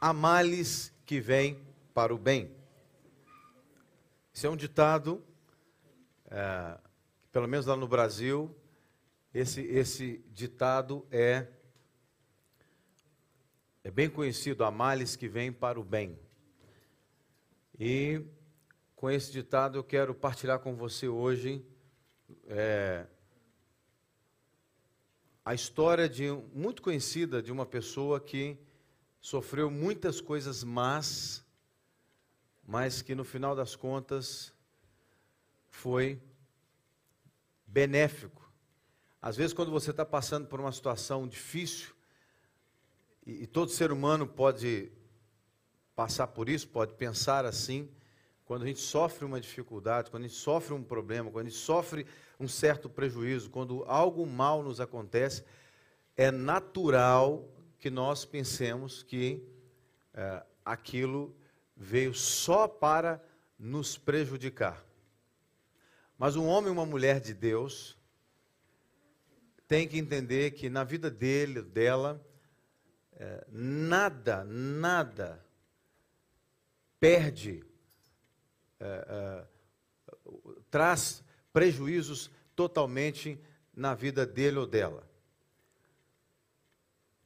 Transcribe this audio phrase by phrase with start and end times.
[0.00, 1.60] há males que vêm
[1.92, 2.50] para o bem.
[4.34, 5.22] Esse é um ditado,
[6.30, 6.78] é,
[7.30, 8.56] pelo menos lá no Brasil,
[9.34, 11.46] esse, esse ditado é,
[13.84, 16.18] é bem conhecido, há males que vêm para o bem.
[17.78, 18.24] E
[18.96, 21.64] com esse ditado eu quero partilhar com você hoje
[22.46, 23.06] é,
[25.44, 28.58] a história de muito conhecida de uma pessoa que
[29.20, 31.44] sofreu muitas coisas más,
[32.66, 34.52] mas que no final das contas
[35.68, 36.20] foi
[37.66, 38.50] benéfico.
[39.20, 41.94] Às vezes, quando você está passando por uma situação difícil,
[43.26, 44.90] e, e todo ser humano pode
[45.94, 47.90] passar por isso, pode pensar assim,
[48.46, 51.60] quando a gente sofre uma dificuldade, quando a gente sofre um problema, quando a gente
[51.60, 52.06] sofre
[52.38, 55.44] um certo prejuízo, quando algo mal nos acontece,
[56.16, 57.46] é natural
[57.80, 59.42] que nós pensemos que
[60.12, 61.34] é, aquilo
[61.74, 63.24] veio só para
[63.58, 64.84] nos prejudicar.
[66.18, 67.96] Mas um homem e uma mulher de Deus
[69.66, 72.22] tem que entender que na vida dele, dela,
[73.12, 75.42] é, nada, nada
[76.98, 77.64] perde,
[78.78, 79.46] é, é,
[80.70, 83.40] traz prejuízos totalmente
[83.74, 85.09] na vida dele ou dela.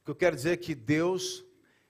[0.05, 1.43] O que eu quero dizer é que Deus,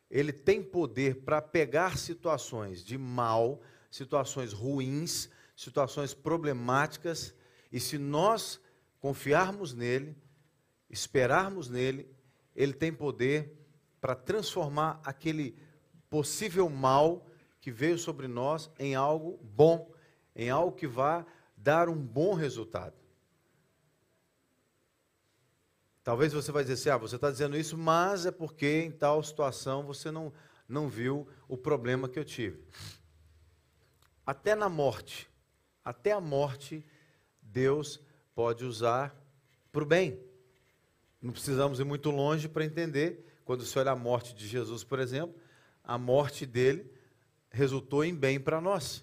[0.08, 7.34] ele tem poder para pegar situações de mal, situações ruins, situações problemáticas,
[7.72, 8.60] e se nós
[9.00, 10.16] confiarmos nele,
[10.88, 12.08] esperarmos nele,
[12.54, 13.52] ele tem poder
[14.00, 15.58] para transformar aquele
[16.08, 17.26] possível mal
[17.60, 19.92] que veio sobre nós em algo bom,
[20.36, 22.94] em algo que vá dar um bom resultado.
[26.04, 29.22] Talvez você vai dizer assim, ah, você está dizendo isso, mas é porque em tal
[29.22, 30.30] situação você não,
[30.68, 32.62] não viu o problema que eu tive.
[34.26, 35.30] Até na morte,
[35.82, 36.84] até a morte,
[37.40, 37.98] Deus
[38.34, 39.18] pode usar
[39.72, 40.20] para o bem.
[41.22, 43.40] Não precisamos ir muito longe para entender.
[43.42, 45.34] Quando você olha a morte de Jesus, por exemplo,
[45.82, 46.92] a morte dele
[47.48, 49.02] resultou em bem para nós.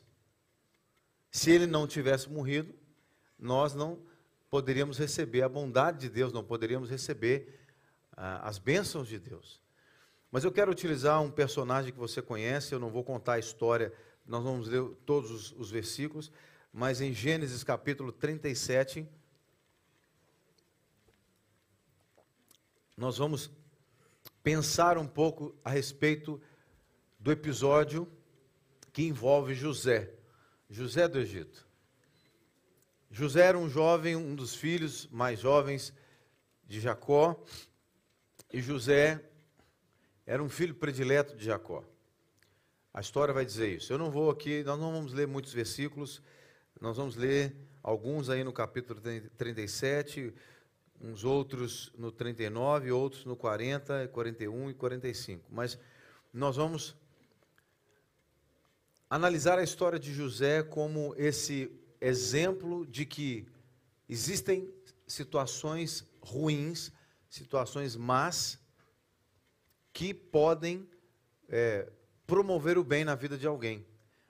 [1.32, 2.76] Se ele não tivesse morrido,
[3.40, 4.04] nós não
[4.52, 7.58] poderíamos receber a bondade de Deus, não poderíamos receber
[8.12, 9.62] ah, as bênçãos de Deus.
[10.30, 13.94] Mas eu quero utilizar um personagem que você conhece, eu não vou contar a história,
[14.28, 16.30] nós vamos ler todos os, os versículos,
[16.72, 19.08] mas em Gênesis capítulo 37,
[22.98, 23.50] nós vamos
[24.44, 26.42] pensar um pouco a respeito
[27.18, 28.06] do episódio
[28.92, 30.12] que envolve José.
[30.70, 31.71] José do Egito.
[33.14, 35.94] José era um jovem, um dos filhos mais jovens
[36.66, 37.44] de Jacó,
[38.54, 39.22] e José
[40.26, 41.84] era um filho predileto de Jacó.
[42.94, 43.92] A história vai dizer isso.
[43.92, 46.22] Eu não vou aqui, nós não vamos ler muitos versículos,
[46.80, 49.02] nós vamos ler alguns aí no capítulo
[49.38, 50.34] 37,
[51.02, 55.50] uns outros no 39, outros no 40, 41 e 45.
[55.52, 55.78] Mas
[56.34, 56.96] nós vamos
[59.10, 63.48] analisar a história de José como esse exemplo de que
[64.10, 64.74] existem
[65.08, 66.92] situações ruins,
[67.30, 68.60] situações más,
[69.94, 70.90] que podem
[71.48, 71.92] é,
[72.26, 73.86] promover o bem na vida de alguém.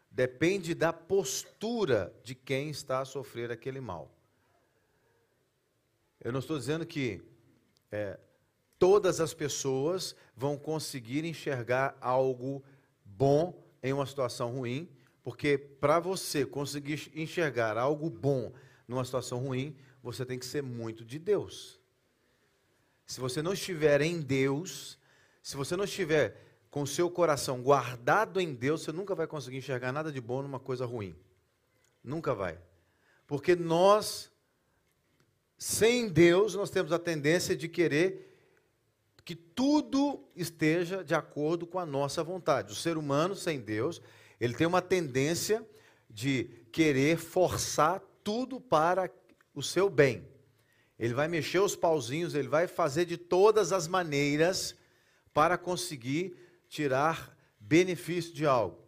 [0.09, 4.11] Depende da postura de quem está a sofrer aquele mal.
[6.19, 7.21] Eu não estou dizendo que
[7.91, 8.19] é,
[8.77, 12.63] todas as pessoas vão conseguir enxergar algo
[13.05, 14.89] bom em uma situação ruim,
[15.23, 18.51] porque para você conseguir enxergar algo bom
[18.87, 21.79] numa situação ruim, você tem que ser muito de Deus.
[23.05, 24.97] Se você não estiver em Deus,
[25.43, 26.37] se você não estiver
[26.69, 30.59] com seu coração guardado em Deus, você nunca vai conseguir enxergar nada de bom numa
[30.59, 31.15] coisa ruim.
[32.03, 32.57] Nunca vai.
[33.27, 34.31] Porque nós,
[35.57, 38.29] sem Deus, nós temos a tendência de querer
[39.23, 42.71] que tudo esteja de acordo com a nossa vontade.
[42.71, 44.01] O ser humano sem Deus,
[44.41, 45.63] ele tem uma tendência
[46.09, 49.07] de querer forçar tudo para
[49.53, 50.27] o seu bem.
[50.97, 54.75] Ele vai mexer os pauzinhos, ele vai fazer de todas as maneiras
[55.31, 56.35] para conseguir
[56.67, 58.79] tirar benefício de algo.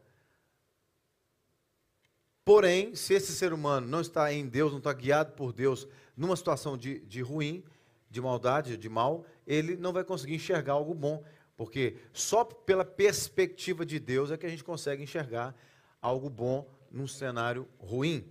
[2.44, 6.36] Porém, se esse ser humano não está em Deus, não está guiado por Deus numa
[6.36, 7.64] situação de, de ruim,
[8.10, 11.24] de maldade, de mal, ele não vai conseguir enxergar algo bom,
[11.56, 15.56] porque só pela perspectiva de Deus é que a gente consegue enxergar
[16.02, 18.28] algo bom num cenário ruim.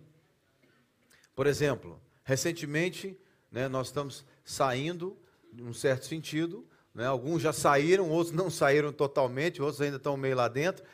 [1.34, 3.18] Por exemplo, recentemente,
[3.50, 5.16] né, nós estamos saindo,
[5.52, 7.06] num certo sentido, né?
[7.06, 10.84] alguns já saíram, outros não saíram totalmente, outros ainda estão meio lá dentro,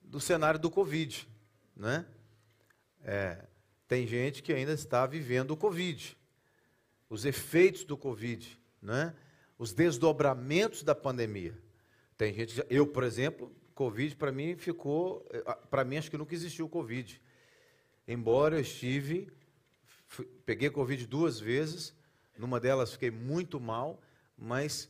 [0.00, 1.28] do cenário do Covid.
[1.76, 2.04] Né?
[3.02, 3.44] É,
[3.86, 6.16] tem gente que ainda está vivendo o Covid,
[7.08, 9.14] os efeitos do Covid, né?
[9.58, 11.63] os desdobramentos da pandemia.
[12.16, 16.34] Tem gente, eu, por exemplo, Covid para mim ficou, eh, para mim acho que nunca
[16.34, 17.20] existiu Covid.
[18.06, 19.32] Embora eu estive,
[20.06, 21.94] fui, peguei Covid duas vezes,
[22.38, 24.00] numa delas fiquei muito mal,
[24.36, 24.88] mas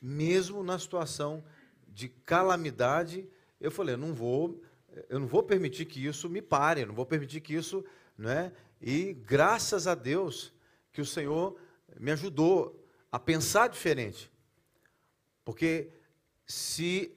[0.00, 1.44] mesmo na situação
[1.86, 3.28] de calamidade,
[3.60, 4.60] eu falei, eu não vou,
[5.08, 7.84] eu não vou permitir que isso me pare, eu não vou permitir que isso,
[8.16, 8.52] né?
[8.80, 10.52] E graças a Deus
[10.92, 11.58] que o Senhor
[11.98, 14.30] me ajudou a pensar diferente.
[15.44, 15.90] Porque
[16.48, 17.14] se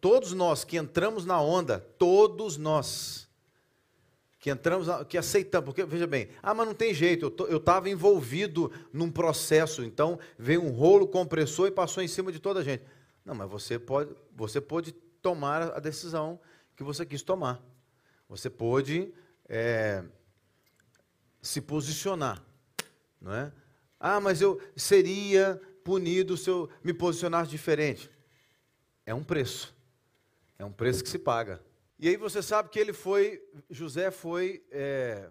[0.00, 3.28] todos nós que entramos na onda, todos nós
[4.40, 8.70] que entramos, que aceitamos, porque veja bem, ah, mas não tem jeito, eu estava envolvido
[8.92, 12.82] num processo, então veio um rolo compressor e passou em cima de toda a gente.
[13.24, 14.92] Não, mas você pode, você pode
[15.22, 16.38] tomar a decisão
[16.76, 17.62] que você quis tomar.
[18.28, 19.14] Você pode
[19.48, 20.04] é,
[21.40, 22.42] se posicionar,
[23.20, 23.52] não é?
[23.98, 28.10] Ah, mas eu seria punido se eu me posicionasse diferente.
[29.06, 29.74] É um preço.
[30.58, 31.62] É um preço que se paga.
[31.98, 35.30] E aí você sabe que ele foi, José foi é,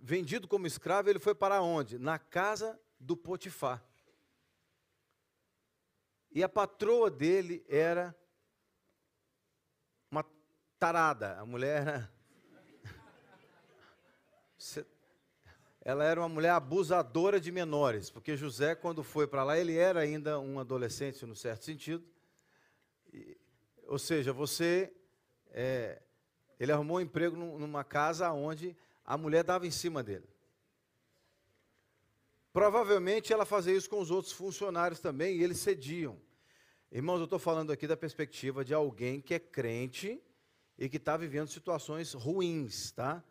[0.00, 1.98] vendido como escravo, ele foi para onde?
[1.98, 3.84] Na casa do Potifar.
[6.30, 8.14] E a patroa dele era
[10.10, 10.24] uma
[10.78, 12.12] tarada, a mulher era.
[15.88, 20.00] Ela era uma mulher abusadora de menores, porque José, quando foi para lá, ele era
[20.00, 22.04] ainda um adolescente, no certo sentido.
[23.86, 24.92] Ou seja, você.
[25.46, 26.02] É,
[26.60, 30.28] ele arrumou um emprego numa casa onde a mulher dava em cima dele.
[32.52, 36.20] Provavelmente ela fazia isso com os outros funcionários também e eles cediam.
[36.92, 40.22] Irmãos, eu estou falando aqui da perspectiva de alguém que é crente
[40.78, 43.24] e que está vivendo situações ruins, tá?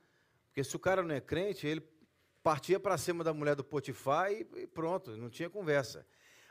[0.48, 1.97] Porque se o cara não é crente, ele
[2.44, 6.06] partia para cima da mulher do Potifar e, e pronto, não tinha conversa.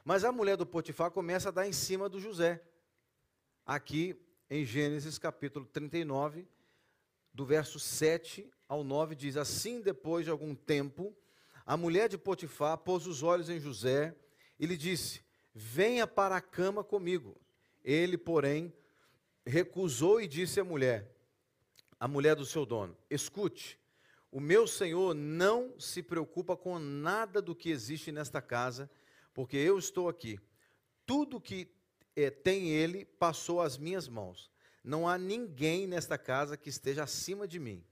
[0.04, 2.62] Mas a mulher do Potifar começa a dar em cima do José
[3.66, 4.16] aqui
[4.48, 6.46] em Gênesis capítulo 39,
[7.34, 11.14] do verso 7 ao 9, diz: Assim, depois de algum tempo,
[11.66, 14.14] a mulher de Potifar pôs os olhos em José
[14.58, 15.20] e lhe disse:
[15.52, 17.36] Venha para a cama comigo.
[17.84, 18.72] Ele, porém,
[19.44, 21.12] recusou e disse à mulher,
[21.98, 23.78] a mulher do seu dono: Escute,
[24.36, 28.90] o meu senhor não se preocupa com nada do que existe nesta casa,
[29.32, 30.38] porque eu estou aqui.
[31.06, 31.74] Tudo que
[32.14, 34.52] é, tem ele, passou às minhas mãos.
[34.84, 37.82] Não há ninguém nesta casa que esteja acima de mim.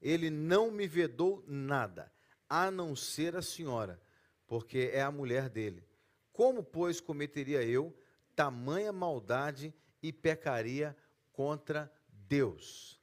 [0.00, 2.12] Ele não me vedou nada,
[2.48, 4.00] a não ser a senhora,
[4.46, 5.84] porque é a mulher dele.
[6.32, 7.92] Como, pois, cometeria eu
[8.36, 10.96] tamanha maldade e pecaria
[11.32, 13.00] contra Deus?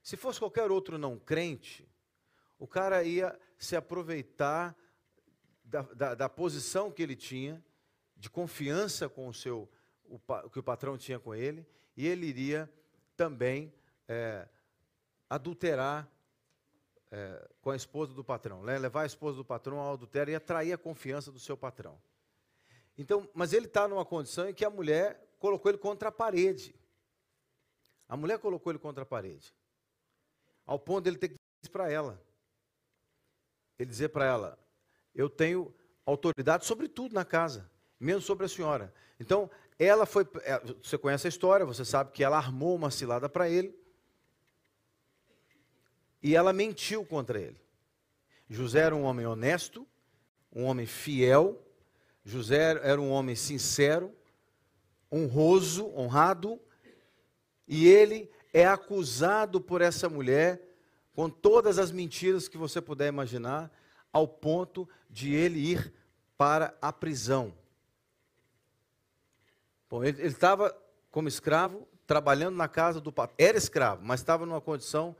[0.00, 1.92] Se fosse qualquer outro não crente,
[2.64, 4.74] o cara ia se aproveitar
[5.62, 7.62] da, da, da posição que ele tinha,
[8.16, 9.68] de confiança com o seu
[10.04, 10.18] o,
[10.48, 12.72] que o patrão tinha com ele, e ele iria
[13.18, 13.70] também
[14.08, 14.48] é,
[15.28, 16.10] adulterar
[17.10, 18.78] é, com a esposa do patrão, né?
[18.78, 22.00] levar a esposa do patrão ao adultério e atrair a confiança do seu patrão.
[22.96, 26.74] Então, mas ele está numa condição em que a mulher colocou ele contra a parede.
[28.08, 29.54] A mulher colocou ele contra a parede.
[30.64, 32.18] Ao ponto de ele ter que dizer para ela.
[33.78, 34.58] Ele dizer para ela:
[35.14, 35.74] Eu tenho
[36.06, 38.92] autoridade sobre tudo na casa, menos sobre a senhora.
[39.18, 40.26] Então, ela foi.
[40.42, 43.76] É, você conhece a história, você sabe que ela armou uma cilada para ele.
[46.22, 47.60] E ela mentiu contra ele.
[48.48, 49.86] José era um homem honesto,
[50.52, 51.60] um homem fiel.
[52.24, 54.14] José era um homem sincero,
[55.12, 56.58] honroso, honrado.
[57.68, 60.62] E ele é acusado por essa mulher
[61.14, 63.70] com todas as mentiras que você puder imaginar,
[64.12, 65.92] ao ponto de ele ir
[66.36, 67.54] para a prisão.
[69.88, 70.76] Bom, ele estava
[71.10, 73.36] como escravo, trabalhando na casa do patrão.
[73.38, 75.14] Era escravo, mas estava numa condição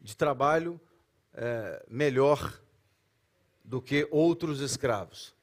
[0.00, 0.80] de trabalho
[1.34, 2.60] é, melhor
[3.64, 5.34] do que outros escravos.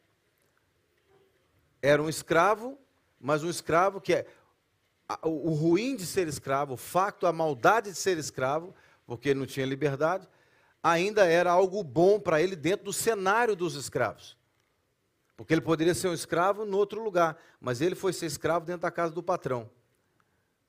[1.82, 2.78] Era um escravo,
[3.20, 4.28] mas um escravo que é.
[5.24, 8.76] O, ruim de ser escravo, o facto, a maldade de ser escravo,
[9.10, 10.30] porque ele não tinha liberdade,
[10.84, 14.38] ainda era algo bom para ele dentro do cenário dos escravos.
[15.36, 18.82] Porque ele poderia ser um escravo em outro lugar, mas ele foi ser escravo dentro
[18.82, 19.68] da casa do patrão.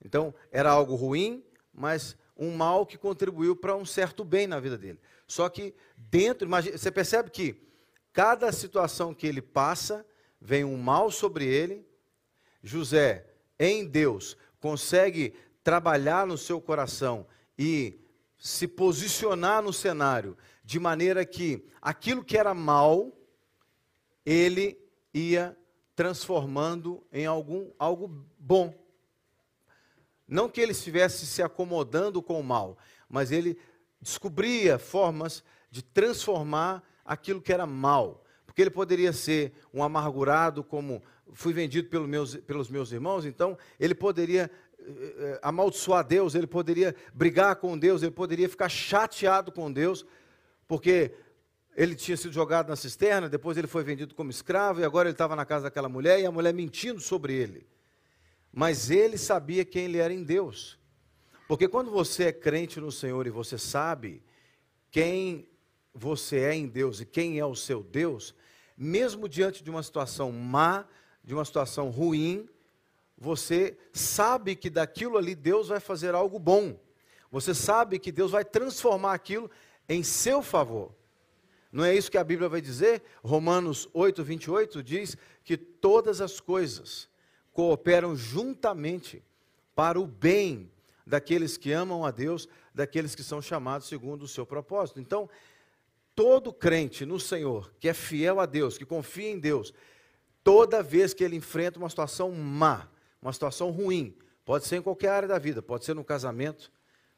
[0.03, 4.75] Então, era algo ruim, mas um mal que contribuiu para um certo bem na vida
[4.75, 4.99] dele.
[5.27, 7.61] Só que dentro, imagine, você percebe que
[8.11, 10.03] cada situação que ele passa
[10.41, 11.85] vem um mal sobre ele.
[12.63, 13.23] José,
[13.59, 18.00] em Deus, consegue trabalhar no seu coração e
[18.41, 23.15] se posicionar no cenário de maneira que aquilo que era mal,
[24.25, 24.79] ele
[25.13, 25.55] ia
[25.95, 28.73] transformando em algum, algo bom.
[30.27, 33.59] Não que ele estivesse se acomodando com o mal, mas ele
[34.01, 38.23] descobria formas de transformar aquilo que era mal.
[38.47, 43.55] Porque ele poderia ser um amargurado, como fui vendido pelos meus, pelos meus irmãos, então
[43.79, 44.49] ele poderia
[45.41, 50.05] amaldiçoar Deus, ele poderia brigar com Deus, ele poderia ficar chateado com Deus,
[50.67, 51.13] porque
[51.75, 55.13] ele tinha sido jogado na cisterna, depois ele foi vendido como escravo e agora ele
[55.13, 57.67] estava na casa daquela mulher e a mulher mentindo sobre ele.
[58.51, 60.77] Mas ele sabia quem ele era em Deus.
[61.47, 64.23] Porque quando você é crente no Senhor e você sabe
[64.89, 65.49] quem
[65.93, 68.35] você é em Deus e quem é o seu Deus,
[68.77, 70.85] mesmo diante de uma situação má,
[71.23, 72.49] de uma situação ruim,
[73.21, 76.75] você sabe que daquilo ali Deus vai fazer algo bom.
[77.29, 79.49] Você sabe que Deus vai transformar aquilo
[79.87, 80.91] em seu favor.
[81.71, 83.03] Não é isso que a Bíblia vai dizer?
[83.23, 87.07] Romanos 8, 28 diz que todas as coisas
[87.53, 89.23] cooperam juntamente
[89.75, 90.71] para o bem
[91.05, 94.99] daqueles que amam a Deus, daqueles que são chamados segundo o seu propósito.
[94.99, 95.29] Então,
[96.15, 99.71] todo crente no Senhor, que é fiel a Deus, que confia em Deus,
[100.43, 102.89] toda vez que ele enfrenta uma situação má,
[103.21, 106.71] uma situação ruim, pode ser em qualquer área da vida, pode ser no casamento,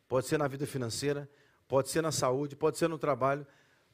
[0.07, 1.29] pode ser na vida financeira,
[1.67, 3.47] pode ser na saúde, pode ser no trabalho,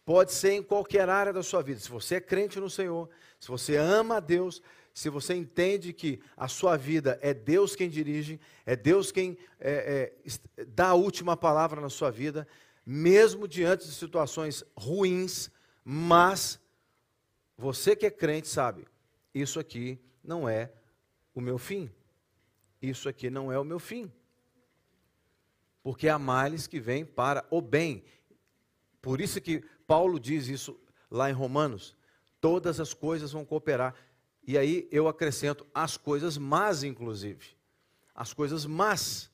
[0.04, 1.80] pode ser em qualquer área da sua vida.
[1.80, 4.62] Se você é crente no Senhor, se você ama a Deus,
[4.94, 10.12] se você entende que a sua vida é Deus quem dirige, é Deus quem é,
[10.58, 12.48] é, dá a última palavra na sua vida,
[12.86, 15.52] mesmo diante de situações ruins,
[15.84, 16.60] mas
[17.58, 18.88] você que é crente sabe,
[19.34, 20.72] isso aqui não é
[21.36, 21.90] o meu fim.
[22.82, 24.12] Isso aqui não é o meu fim.
[25.84, 28.04] Porque há males que vêm para o bem.
[29.02, 31.96] Por isso que Paulo diz isso lá em Romanos.
[32.40, 33.96] Todas as coisas vão cooperar.
[34.46, 37.56] E aí eu acrescento as coisas más, inclusive.
[38.16, 39.30] As coisas más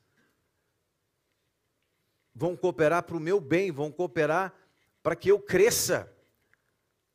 [2.33, 4.53] vão cooperar para o meu bem, vão cooperar
[5.01, 6.11] para que eu cresça,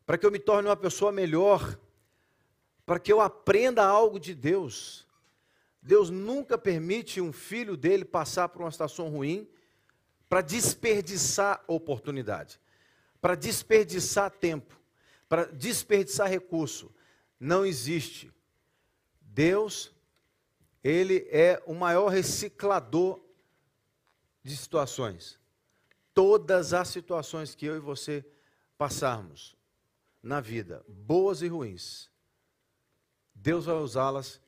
[0.07, 1.79] para que eu me torne uma pessoa melhor,
[2.87, 5.07] para que eu aprenda algo de Deus.
[5.83, 9.49] Deus nunca permite um filho dele passar por uma situação ruim
[10.29, 12.61] para desperdiçar oportunidade,
[13.21, 14.79] para desperdiçar tempo,
[15.29, 16.93] para desperdiçar recurso
[17.41, 18.31] não existe.
[19.23, 19.91] Deus,
[20.85, 23.19] ele é o maior reciclador
[24.43, 25.41] de situações.
[26.13, 28.25] Todas as situações que eu e você
[28.77, 29.57] passarmos
[30.23, 32.11] na vida, boas e ruins,
[33.35, 34.41] Deus vai usá-las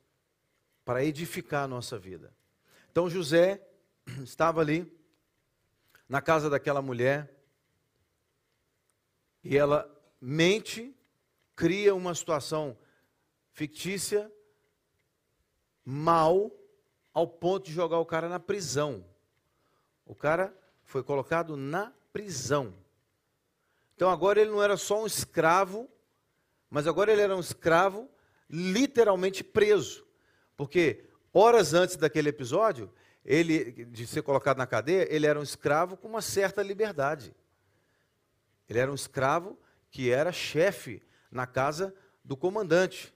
[0.85, 2.33] para edificar a nossa vida.
[2.91, 3.65] Então José
[4.23, 4.91] estava ali
[6.07, 7.33] na casa daquela mulher
[9.43, 9.89] e ela
[10.21, 10.95] mente,
[11.55, 12.77] cria uma situação
[13.51, 14.31] fictícia,
[15.83, 16.51] mal,
[17.13, 19.05] ao ponto de jogar o cara na prisão.
[20.05, 22.73] O cara foi colocado na prisão.
[23.95, 25.89] Então agora ele não era só um escravo,
[26.69, 28.09] mas agora ele era um escravo
[28.49, 30.05] literalmente preso.
[30.55, 32.91] Porque horas antes daquele episódio,
[33.25, 37.33] ele de ser colocado na cadeia, ele era um escravo com uma certa liberdade.
[38.69, 39.57] Ele era um escravo
[39.89, 41.93] que era chefe na casa
[42.23, 43.13] do comandante.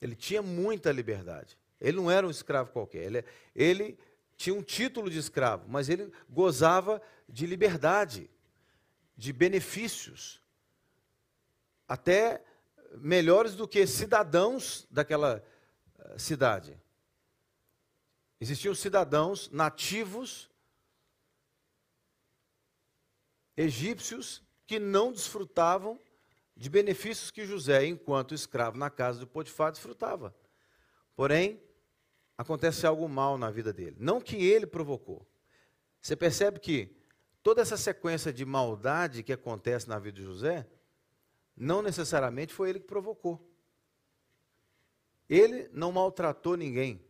[0.00, 1.58] Ele tinha muita liberdade.
[1.80, 3.04] Ele não era um escravo qualquer.
[3.04, 3.98] Ele, ele
[4.36, 8.30] tinha um título de escravo, mas ele gozava de liberdade,
[9.16, 10.40] de benefícios,
[11.86, 12.42] até
[12.96, 15.44] melhores do que cidadãos daquela
[16.16, 16.80] cidade.
[18.40, 20.50] Existiam cidadãos nativos
[23.56, 26.00] egípcios que não desfrutavam
[26.56, 30.34] de benefícios que José, enquanto escravo na casa do Potifar, desfrutava.
[31.14, 31.60] Porém,
[32.36, 33.96] acontece algo mal na vida dele.
[33.98, 35.26] Não que ele provocou.
[36.00, 36.96] Você percebe que
[37.42, 40.66] toda essa sequência de maldade que acontece na vida de José,
[41.56, 43.49] não necessariamente foi ele que provocou.
[45.30, 47.00] Ele não maltratou ninguém.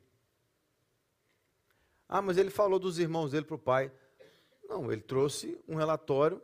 [2.07, 3.91] Ah, mas ele falou dos irmãos dele para o pai.
[4.69, 6.41] Não, ele trouxe um relatório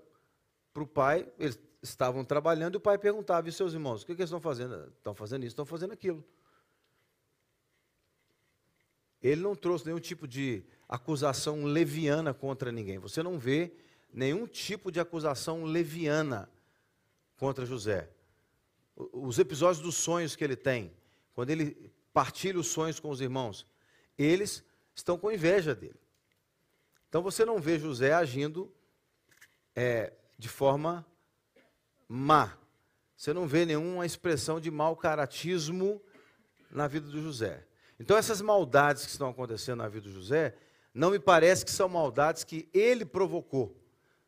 [0.72, 1.30] para o pai.
[1.38, 4.40] Eles estavam trabalhando e o pai perguntava: e seus irmãos, o que, que eles estão
[4.40, 4.90] fazendo?
[4.96, 6.24] Estão fazendo isso, estão fazendo aquilo.
[9.22, 12.98] Ele não trouxe nenhum tipo de acusação leviana contra ninguém.
[12.98, 13.76] Você não vê
[14.10, 16.48] nenhum tipo de acusação leviana
[17.36, 18.08] contra José.
[18.96, 20.90] os episódios dos sonhos que ele tem,
[21.36, 23.66] quando ele partilha os sonhos com os irmãos,
[24.16, 24.64] eles
[24.94, 26.00] estão com inveja dele.
[27.10, 28.72] Então você não vê José agindo
[29.74, 31.06] é, de forma
[32.08, 32.56] má.
[33.14, 36.00] Você não vê nenhuma expressão de mau caratismo
[36.70, 37.66] na vida do José.
[38.00, 40.56] Então essas maldades que estão acontecendo na vida do José,
[40.94, 43.76] não me parece que são maldades que ele provocou.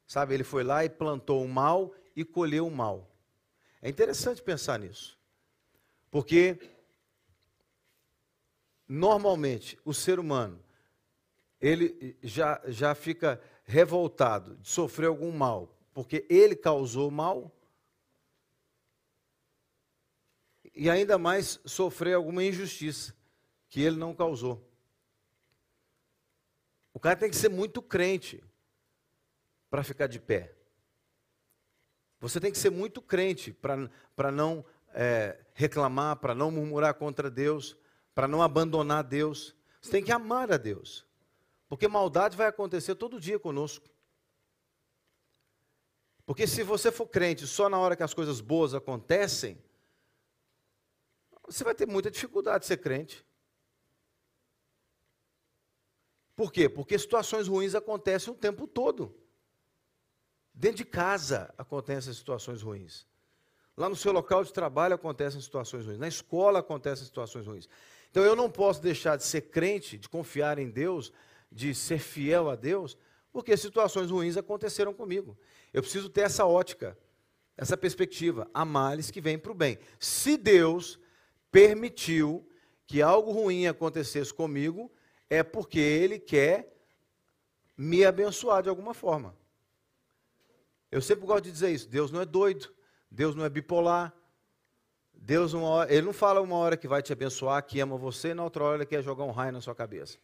[0.06, 3.10] Sabe, ele foi lá e plantou o mal e colheu o mal.
[3.80, 5.18] É interessante pensar nisso.
[6.10, 6.58] Porque
[8.88, 10.64] normalmente o ser humano
[11.60, 17.52] ele já, já fica revoltado de sofrer algum mal, porque ele causou mal,
[20.74, 23.14] e ainda mais sofrer alguma injustiça
[23.68, 24.64] que ele não causou.
[26.94, 28.42] O cara tem que ser muito crente
[29.68, 30.54] para ficar de pé.
[32.20, 34.64] Você tem que ser muito crente para não
[34.94, 37.76] é, reclamar, para não murmurar contra Deus,
[38.18, 39.54] para não abandonar Deus.
[39.80, 41.06] Você tem que amar a Deus.
[41.68, 43.88] Porque maldade vai acontecer todo dia conosco.
[46.26, 49.56] Porque se você for crente só na hora que as coisas boas acontecem,
[51.46, 53.24] você vai ter muita dificuldade de ser crente.
[56.34, 56.68] Por quê?
[56.68, 59.16] Porque situações ruins acontecem o tempo todo.
[60.52, 63.06] Dentro de casa acontecem situações ruins.
[63.76, 66.00] Lá no seu local de trabalho acontecem situações ruins.
[66.00, 67.68] Na escola acontecem situações ruins.
[68.10, 71.12] Então eu não posso deixar de ser crente, de confiar em Deus,
[71.50, 72.96] de ser fiel a Deus,
[73.32, 75.38] porque situações ruins aconteceram comigo.
[75.72, 76.96] Eu preciso ter essa ótica,
[77.56, 79.78] essa perspectiva, há males que vêm para o bem.
[79.98, 80.98] Se Deus
[81.50, 82.48] permitiu
[82.86, 84.90] que algo ruim acontecesse comigo,
[85.28, 86.74] é porque Ele quer
[87.76, 89.36] me abençoar de alguma forma.
[90.90, 92.72] Eu sempre gosto de dizer isso: Deus não é doido,
[93.10, 94.14] Deus não é bipolar.
[95.28, 98.34] Deus, hora, ele não fala uma hora que vai te abençoar, que ama você, e
[98.34, 100.18] na outra hora ele quer jogar um raio na sua cabeça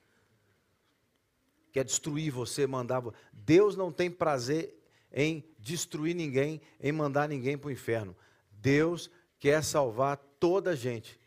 [1.75, 3.03] quer destruir você, mandar.
[3.33, 4.73] Deus não tem prazer
[5.13, 8.17] em destruir ninguém, em mandar ninguém para o inferno.
[8.49, 11.19] Deus quer salvar toda a gente.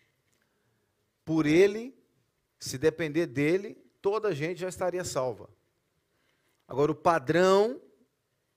[1.26, 1.94] Por Ele,
[2.58, 5.50] se depender dele, toda a gente já estaria salva.
[6.66, 7.82] Agora, o padrão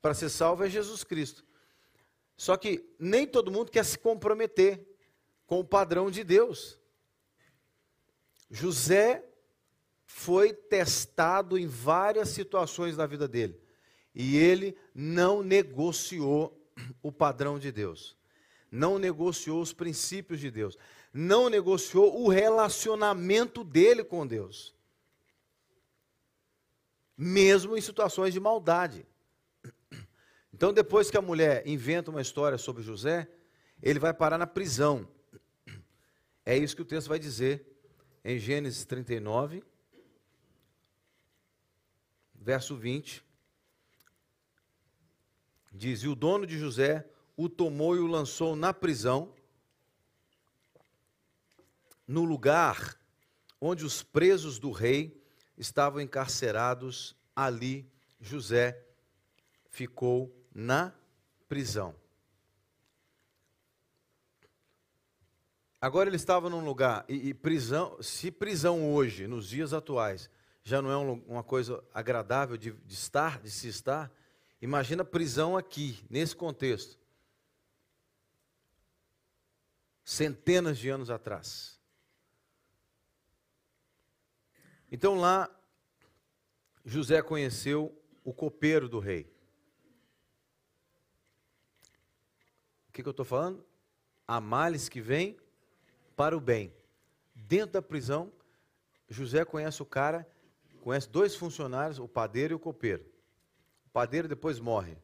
[0.00, 1.44] para ser salvo é Jesus Cristo.
[2.36, 4.89] Só que nem todo mundo quer se comprometer
[5.50, 6.78] com o padrão de Deus.
[8.48, 9.24] José
[10.06, 13.60] foi testado em várias situações da vida dele.
[14.14, 16.56] E ele não negociou
[17.02, 18.16] o padrão de Deus.
[18.70, 20.78] Não negociou os princípios de Deus.
[21.12, 24.72] Não negociou o relacionamento dele com Deus.
[27.16, 29.04] Mesmo em situações de maldade.
[30.54, 33.28] Então, depois que a mulher inventa uma história sobre José,
[33.82, 35.08] ele vai parar na prisão.
[36.44, 37.66] É isso que o texto vai dizer
[38.24, 39.62] em Gênesis 39,
[42.34, 43.24] verso 20,
[45.72, 49.34] diz: E o dono de José o tomou e o lançou na prisão,
[52.06, 52.98] no lugar
[53.60, 55.22] onde os presos do rei
[55.56, 58.82] estavam encarcerados, ali José
[59.68, 60.92] ficou na
[61.48, 61.99] prisão.
[65.80, 70.28] Agora ele estava num lugar, e, e prisão, se prisão hoje, nos dias atuais,
[70.62, 74.12] já não é uma coisa agradável de, de estar, de se estar,
[74.60, 76.98] imagina prisão aqui, nesse contexto.
[80.04, 81.80] Centenas de anos atrás.
[84.92, 85.48] Então lá,
[86.84, 89.32] José conheceu o copeiro do rei.
[92.88, 93.64] O que, que eu estou falando?
[94.26, 95.39] Há males que vêm
[96.20, 96.70] para o bem.
[97.34, 98.30] Dentro da prisão,
[99.08, 100.30] José conhece o cara
[100.82, 103.06] conhece dois funcionários, o padeiro e o copeiro.
[103.86, 104.98] O padeiro depois morre.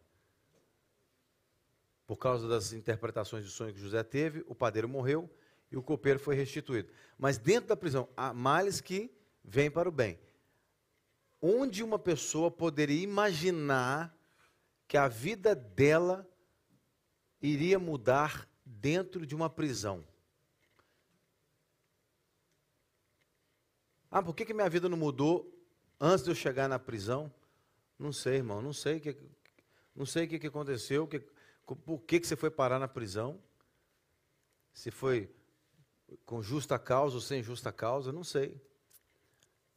[2.07, 5.31] Por causa das interpretações de sonho que José teve, o padeiro morreu
[5.72, 6.92] e o copeiro foi restituído.
[7.16, 9.11] Mas dentro da prisão, há males que
[9.42, 10.18] vêm para o bem.
[11.40, 14.14] Onde uma pessoa poderia imaginar
[14.87, 16.29] que a vida dela
[17.40, 20.05] iria mudar dentro de uma prisão?
[24.11, 25.53] Ah, por que, que minha vida não mudou
[26.01, 27.33] antes de eu chegar na prisão,
[27.99, 29.16] não sei, irmão, não sei o que,
[29.95, 31.21] não sei que, que aconteceu, que,
[31.64, 33.40] por que, que você foi parar na prisão,
[34.73, 35.31] se foi
[36.25, 38.61] com justa causa ou sem justa causa, não sei.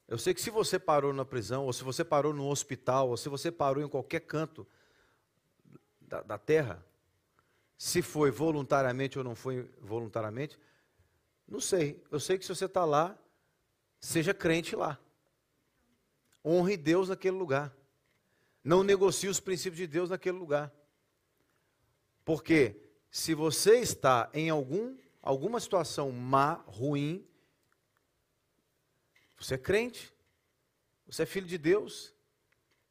[0.08, 3.18] Eu sei que se você parou na prisão, ou se você parou no hospital, ou
[3.18, 4.68] se você parou em qualquer canto
[6.02, 6.84] da, da terra,
[7.78, 10.60] Se foi voluntariamente ou não foi voluntariamente,
[11.48, 12.04] não sei.
[12.12, 13.18] Eu sei que se você está lá,
[14.00, 15.00] seja crente lá.
[16.44, 17.76] Honre Deus naquele lugar.
[18.64, 20.74] Não negocie os princípios de Deus naquele lugar.
[22.24, 22.80] Porque
[23.12, 27.26] se você está em algum, alguma situação má, ruim,
[29.38, 30.14] você é crente,
[31.08, 32.14] você é filho de Deus,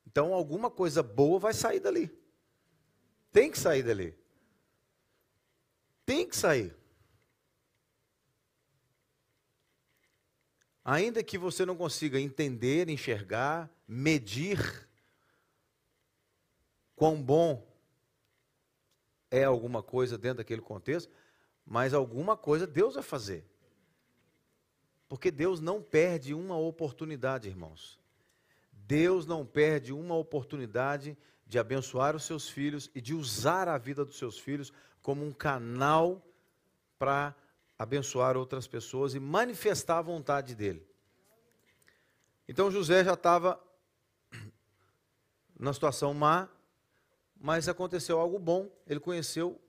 [0.06, 2.10] então alguma coisa boa vai sair dali.
[3.30, 4.18] Tem que sair dali.
[6.04, 6.74] Tem que sair.
[10.90, 14.88] Ainda que você não consiga entender, enxergar, medir
[16.96, 17.62] quão bom
[19.30, 21.12] é alguma coisa dentro daquele contexto,
[21.62, 23.44] mas alguma coisa Deus vai fazer.
[25.06, 28.00] Porque Deus não perde uma oportunidade, irmãos.
[28.72, 34.06] Deus não perde uma oportunidade de abençoar os seus filhos e de usar a vida
[34.06, 34.72] dos seus filhos
[35.02, 36.26] como um canal
[36.98, 37.36] para
[37.78, 40.84] abençoar outras pessoas e manifestar a vontade dele.
[42.48, 43.62] Então José já estava
[45.58, 46.48] na situação má,
[47.36, 48.70] mas aconteceu algo bom.
[48.86, 49.60] Ele conheceu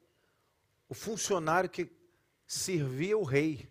[0.87, 1.91] o funcionário que
[2.47, 3.69] servia o rei.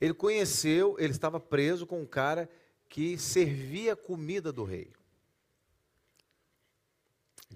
[0.00, 2.50] Ele conheceu, ele estava preso com um cara
[2.88, 4.92] que servia a comida do rei.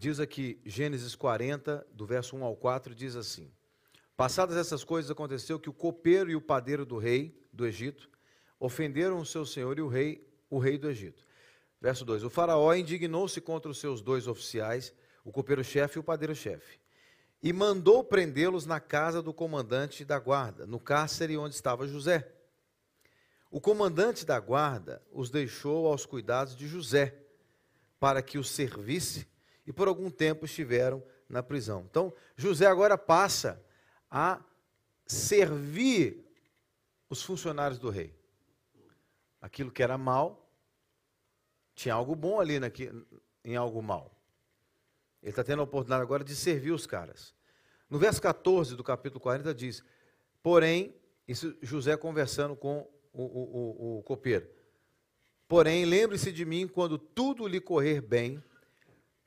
[0.01, 3.51] Diz aqui, Gênesis 40, do verso 1 ao 4, diz assim:
[4.17, 8.09] Passadas essas coisas, aconteceu que o copeiro e o padeiro do rei do Egito
[8.61, 11.27] ofenderam o seu senhor e o rei, o rei do Egito.
[11.81, 16.79] Verso 2: O faraó indignou-se contra os seus dois oficiais, o copeiro-chefe e o padeiro-chefe,
[17.43, 22.33] e mandou prendê-los na casa do comandante da guarda, no cárcere onde estava José.
[23.51, 27.21] O comandante da guarda os deixou aos cuidados de José,
[27.99, 29.27] para que os servisse
[29.69, 31.85] e por algum tempo estiveram na prisão.
[31.91, 33.63] Então, José agora passa
[34.11, 34.43] a
[35.07, 36.27] servir
[37.11, 38.19] os funcionários do rei.
[39.43, 40.51] Aquilo que era mal,
[41.75, 42.91] tinha algo bom ali naqui,
[43.45, 44.19] em algo mal.
[45.23, 47.35] Ele está tendo a oportunidade agora de servir os caras.
[47.91, 49.85] No verso 14 do capítulo 40 diz:
[50.43, 54.49] Porém, isso José conversando com o, o, o, o copeiro.
[55.47, 58.43] Porém, lembre-se de mim quando tudo lhe correr bem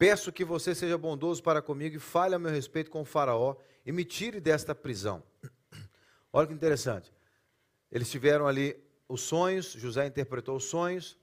[0.01, 3.55] Peço que você seja bondoso para comigo e fale a meu respeito com o Faraó
[3.85, 5.21] e me tire desta prisão.
[6.33, 7.13] Olha que interessante.
[7.91, 11.19] Eles tiveram ali os sonhos, José interpretou os sonhos.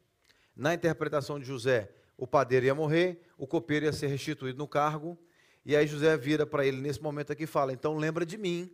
[0.55, 5.19] Na interpretação de José, o padeiro ia morrer, o copeiro ia ser restituído no cargo.
[5.65, 8.73] E aí José vira para ele nesse momento aqui e fala: Então lembra de mim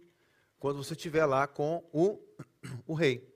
[0.58, 2.20] quando você estiver lá com o,
[2.86, 3.34] o rei.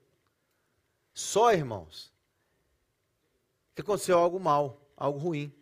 [1.15, 2.13] Só, irmãos,
[3.73, 5.58] que aconteceu algo mal, algo ruim.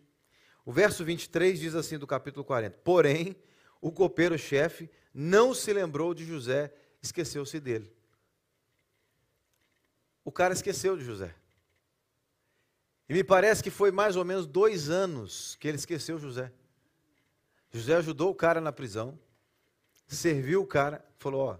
[0.68, 3.34] O verso 23 diz assim do capítulo 40: Porém,
[3.80, 7.90] o copeiro-chefe não se lembrou de José, esqueceu-se dele.
[10.22, 11.34] O cara esqueceu de José.
[13.08, 16.52] E me parece que foi mais ou menos dois anos que ele esqueceu José.
[17.72, 19.18] José ajudou o cara na prisão,
[20.06, 21.58] serviu o cara, falou: Ó,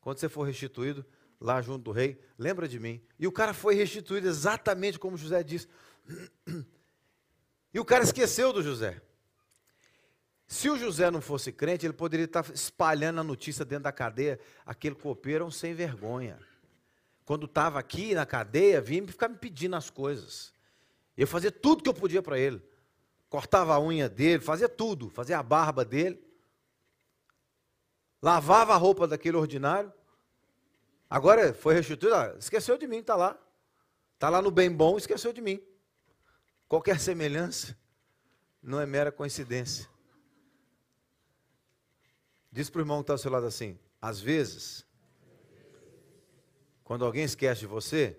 [0.00, 1.04] quando você for restituído
[1.38, 3.02] lá junto do rei, lembra de mim.
[3.18, 5.68] E o cara foi restituído exatamente como José disse.
[7.76, 9.02] E o cara esqueceu do José.
[10.46, 14.40] Se o José não fosse crente, ele poderia estar espalhando a notícia dentro da cadeia.
[14.64, 16.38] Aquele copeiro é um sem vergonha.
[17.26, 20.54] Quando estava aqui na cadeia, vinha ficar me pedindo as coisas.
[21.18, 22.62] Eu fazia tudo que eu podia para ele.
[23.28, 25.10] Cortava a unha dele, fazia tudo.
[25.10, 26.18] Fazia a barba dele.
[28.22, 29.92] Lavava a roupa daquele ordinário.
[31.10, 32.14] Agora foi restituído.
[32.14, 33.38] Ah, esqueceu de mim, está lá.
[34.14, 35.62] Está lá no bem bom, esqueceu de mim.
[36.68, 37.76] Qualquer semelhança
[38.62, 39.88] não é mera coincidência.
[42.50, 44.84] Diz para o irmão que está ao seu lado assim: às vezes,
[46.82, 48.16] quando alguém esquece de você,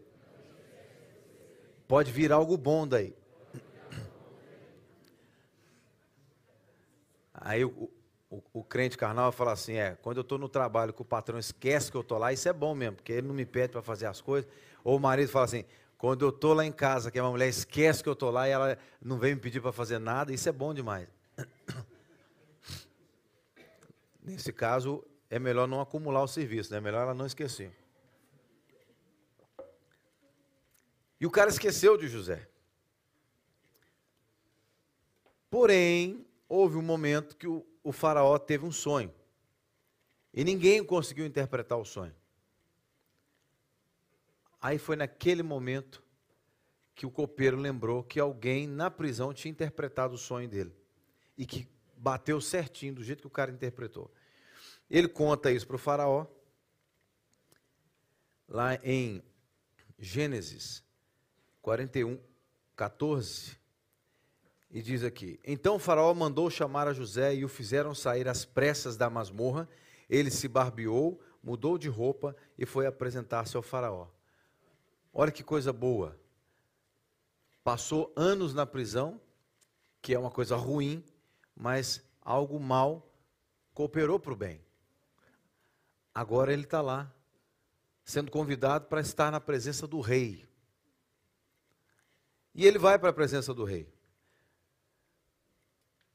[1.88, 3.15] pode vir algo bom daí.
[7.33, 7.89] Aí o,
[8.29, 11.39] o, o crente carnal fala assim: é, quando eu estou no trabalho que o patrão
[11.39, 13.81] esquece que eu estou lá, isso é bom mesmo, porque ele não me pede para
[13.81, 14.49] fazer as coisas.
[14.83, 15.65] Ou o marido fala assim:
[15.97, 18.51] quando eu estou lá em casa, que a mulher esquece que eu estou lá e
[18.51, 21.07] ela não vem me pedir para fazer nada, isso é bom demais.
[24.21, 26.77] Nesse caso, é melhor não acumular o serviço, né?
[26.77, 27.71] é melhor ela não esquecer.
[31.19, 32.47] E o cara esqueceu de José.
[35.49, 39.12] Porém, houve um momento que o, o faraó teve um sonho.
[40.31, 42.13] E ninguém conseguiu interpretar o sonho.
[44.62, 46.04] Aí foi naquele momento
[46.96, 50.74] que o copeiro lembrou que alguém na prisão tinha interpretado o sonho dele.
[51.38, 54.12] E que bateu certinho, do jeito que o cara interpretou.
[54.89, 56.26] Ele conta isso para o Faraó,
[58.48, 59.22] lá em
[60.00, 60.84] Gênesis
[61.62, 62.20] 41,
[62.76, 63.58] 14,
[64.72, 68.46] e diz aqui: Então o Faraó mandou chamar a José e o fizeram sair às
[68.46, 69.67] pressas da masmorra.
[70.10, 74.08] Ele se barbeou, mudou de roupa e foi apresentar-se ao Faraó.
[75.19, 76.15] Olha que coisa boa.
[77.63, 79.19] Passou anos na prisão,
[79.99, 81.03] que é uma coisa ruim,
[81.56, 83.12] mas algo mal
[83.73, 84.62] cooperou para o bem.
[86.13, 87.12] Agora ele está lá,
[88.06, 90.47] sendo convidado para estar na presença do rei.
[92.53, 93.91] E ele vai para a presença do rei.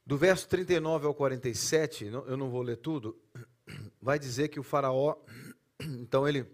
[0.06, 3.20] Do verso 39 ao 47, eu não vou ler tudo,
[4.00, 5.16] vai dizer que o Faraó,
[5.98, 6.48] então ele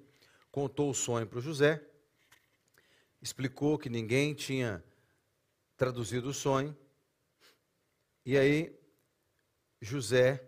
[0.51, 1.85] contou o sonho para o José,
[3.21, 4.83] explicou que ninguém tinha
[5.77, 6.77] traduzido o sonho,
[8.25, 8.79] e aí
[9.81, 10.43] José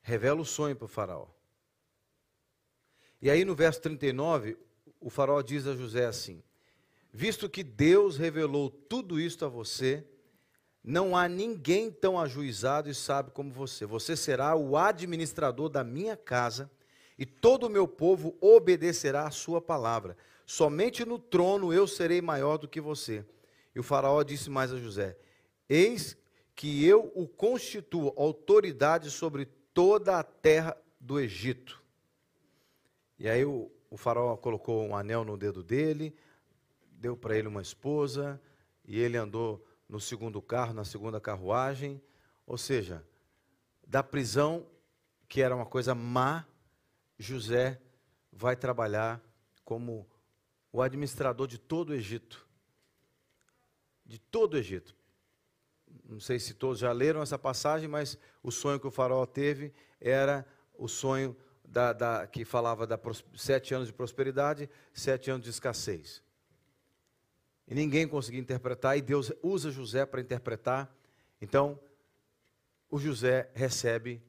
[0.00, 1.28] revela o sonho para o Faraó.
[3.20, 4.56] E aí no verso 39,
[5.00, 6.42] o Faraó diz a José assim:
[7.12, 10.06] Visto que Deus revelou tudo isto a você,
[10.82, 13.86] não há ninguém tão ajuizado e sábio como você.
[13.86, 16.70] Você será o administrador da minha casa
[17.18, 20.16] e todo o meu povo obedecerá à sua palavra.
[20.46, 23.24] Somente no trono eu serei maior do que você.
[23.74, 25.16] E o Faraó disse mais a José:
[25.68, 26.16] Eis
[26.54, 31.82] que eu o constituo autoridade sobre toda a terra do Egito.
[33.18, 36.14] E aí o, o Faraó colocou um anel no dedo dele,
[36.90, 38.40] deu para ele uma esposa,
[38.84, 42.00] e ele andou no segundo carro, na segunda carruagem,
[42.46, 43.04] ou seja,
[43.86, 44.66] da prisão,
[45.28, 46.46] que era uma coisa má,
[47.18, 47.80] José
[48.32, 49.20] vai trabalhar
[49.64, 50.06] como
[50.74, 52.44] o administrador de todo o Egito.
[54.04, 54.92] De todo o Egito.
[56.04, 59.72] Não sei se todos já leram essa passagem, mas o sonho que o faraó teve
[60.00, 60.44] era
[60.76, 62.98] o sonho da, da, que falava da
[63.36, 66.20] sete anos de prosperidade, sete anos de escassez.
[67.68, 70.92] E ninguém conseguia interpretar, e Deus usa José para interpretar.
[71.40, 71.78] Então,
[72.90, 74.20] o José recebe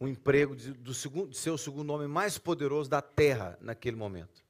[0.00, 4.44] um emprego de, do segundo, de seu segundo homem mais poderoso da terra naquele momento.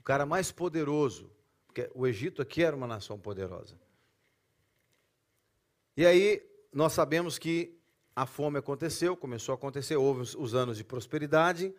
[0.00, 1.30] O cara mais poderoso,
[1.66, 3.78] porque o Egito aqui era uma nação poderosa.
[5.94, 7.78] E aí, nós sabemos que
[8.16, 11.74] a fome aconteceu, começou a acontecer, houve os, os anos de prosperidade.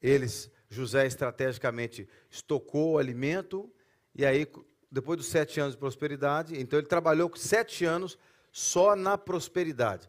[0.00, 3.72] Eles, José estrategicamente estocou o alimento,
[4.14, 4.46] e aí,
[4.92, 8.18] depois dos sete anos de prosperidade, então ele trabalhou sete anos
[8.52, 10.08] só na prosperidade.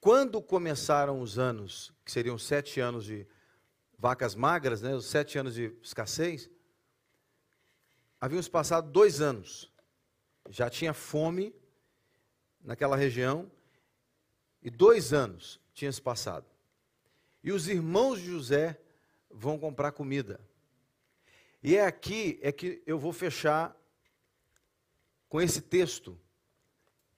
[0.00, 3.26] Quando começaram os anos, que seriam sete anos de
[3.98, 6.48] vacas magras, né, os sete anos de escassez,
[8.20, 9.72] haviam se passado dois anos.
[10.48, 11.54] Já tinha fome
[12.60, 13.50] naquela região,
[14.62, 16.46] e dois anos tinha se passado.
[17.42, 18.78] E os irmãos de José
[19.30, 20.40] vão comprar comida.
[21.62, 23.76] E é aqui é que eu vou fechar
[25.28, 26.18] com esse texto,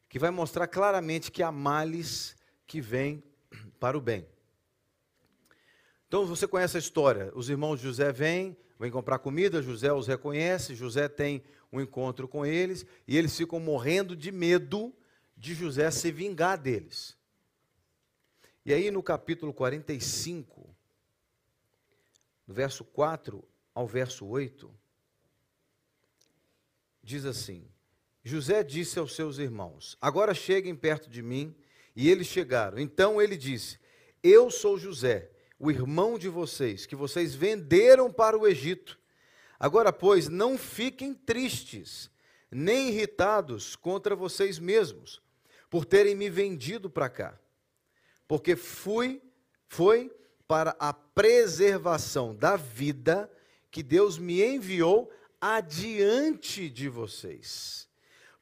[0.08, 2.36] que vai mostrar claramente que há males
[2.66, 3.22] que vêm
[3.78, 4.26] para o bem.
[6.08, 7.30] Então você conhece a história.
[7.34, 12.26] Os irmãos de José vêm, vêm comprar comida, José os reconhece, José tem um encontro
[12.26, 14.92] com eles, e eles ficam morrendo de medo
[15.36, 17.16] de José se vingar deles.
[18.64, 20.74] E aí no capítulo 45,
[22.46, 24.74] no verso 4 ao verso 8,
[27.02, 27.70] diz assim:
[28.24, 31.54] José disse aos seus irmãos: Agora cheguem perto de mim.
[31.96, 32.78] E eles chegaram.
[32.78, 33.78] Então ele disse:
[34.22, 38.98] Eu sou José, o irmão de vocês, que vocês venderam para o Egito.
[39.58, 42.10] Agora, pois, não fiquem tristes,
[42.50, 45.20] nem irritados contra vocês mesmos,
[45.68, 47.38] por terem me vendido para cá.
[48.26, 49.20] Porque fui,
[49.68, 50.10] foi
[50.48, 53.30] para a preservação da vida
[53.70, 57.86] que Deus me enviou adiante de vocês.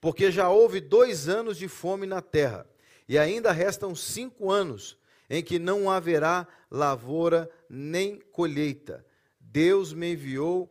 [0.01, 2.65] Porque já houve dois anos de fome na terra,
[3.09, 4.97] e ainda restam cinco anos
[5.29, 9.05] em que não haverá lavoura nem colheita.
[9.41, 10.71] Deus me enviou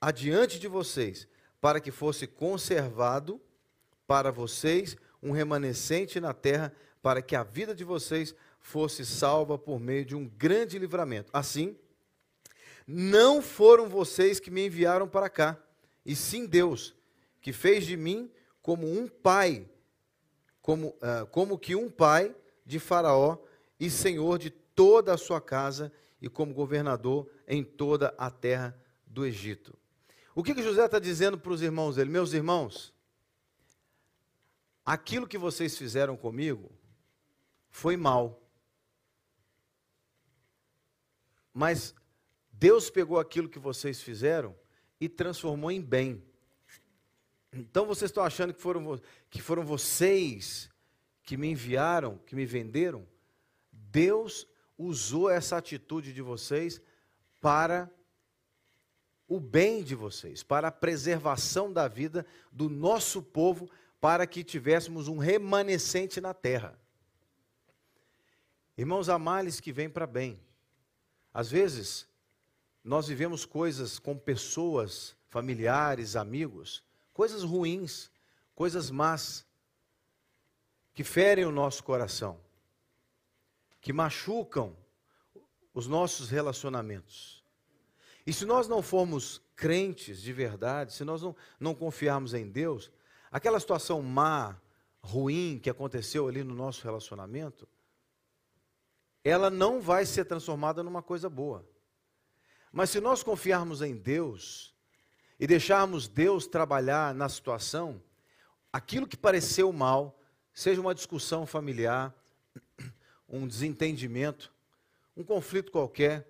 [0.00, 1.28] adiante de vocês,
[1.60, 3.40] para que fosse conservado
[4.06, 6.72] para vocês um remanescente na terra,
[7.02, 11.30] para que a vida de vocês fosse salva por meio de um grande livramento.
[11.32, 11.76] Assim,
[12.86, 15.58] não foram vocês que me enviaram para cá,
[16.04, 16.94] e sim Deus,
[17.40, 18.30] que fez de mim
[18.62, 19.68] como um pai,
[20.62, 23.38] como, uh, como que um pai de Faraó
[23.78, 29.26] e senhor de toda a sua casa e como governador em toda a terra do
[29.26, 29.76] Egito.
[30.34, 32.10] O que, que José está dizendo para os irmãos dele?
[32.10, 32.92] Meus irmãos,
[34.84, 36.70] aquilo que vocês fizeram comigo
[37.70, 38.42] foi mal.
[41.54, 41.94] Mas
[42.52, 44.54] Deus pegou aquilo que vocês fizeram
[45.00, 46.22] e transformou em bem.
[47.50, 50.68] Então vocês estão achando que foram, que foram vocês
[51.22, 53.08] que me enviaram, que me venderam?
[53.72, 54.46] Deus
[54.78, 56.80] usou essa atitude de vocês
[57.40, 57.90] para
[59.28, 63.68] o bem de vocês, para a preservação da vida do nosso povo,
[64.00, 66.78] para que tivéssemos um remanescente na terra.
[68.76, 70.38] Irmãos, há males que vêm para bem.
[71.32, 72.06] Às vezes,
[72.84, 78.10] nós vivemos coisas com pessoas, familiares, amigos, coisas ruins,
[78.54, 79.44] coisas más,
[80.94, 82.40] que ferem o nosso coração,
[83.86, 84.76] que machucam
[85.72, 87.44] os nossos relacionamentos.
[88.26, 92.90] E se nós não formos crentes de verdade, se nós não, não confiarmos em Deus,
[93.30, 94.60] aquela situação má,
[95.00, 97.68] ruim que aconteceu ali no nosso relacionamento,
[99.22, 101.64] ela não vai ser transformada numa coisa boa.
[102.72, 104.74] Mas se nós confiarmos em Deus
[105.38, 108.02] e deixarmos Deus trabalhar na situação,
[108.72, 110.20] aquilo que pareceu mal,
[110.52, 112.12] seja uma discussão familiar,
[113.28, 114.52] um desentendimento,
[115.16, 116.28] um conflito qualquer,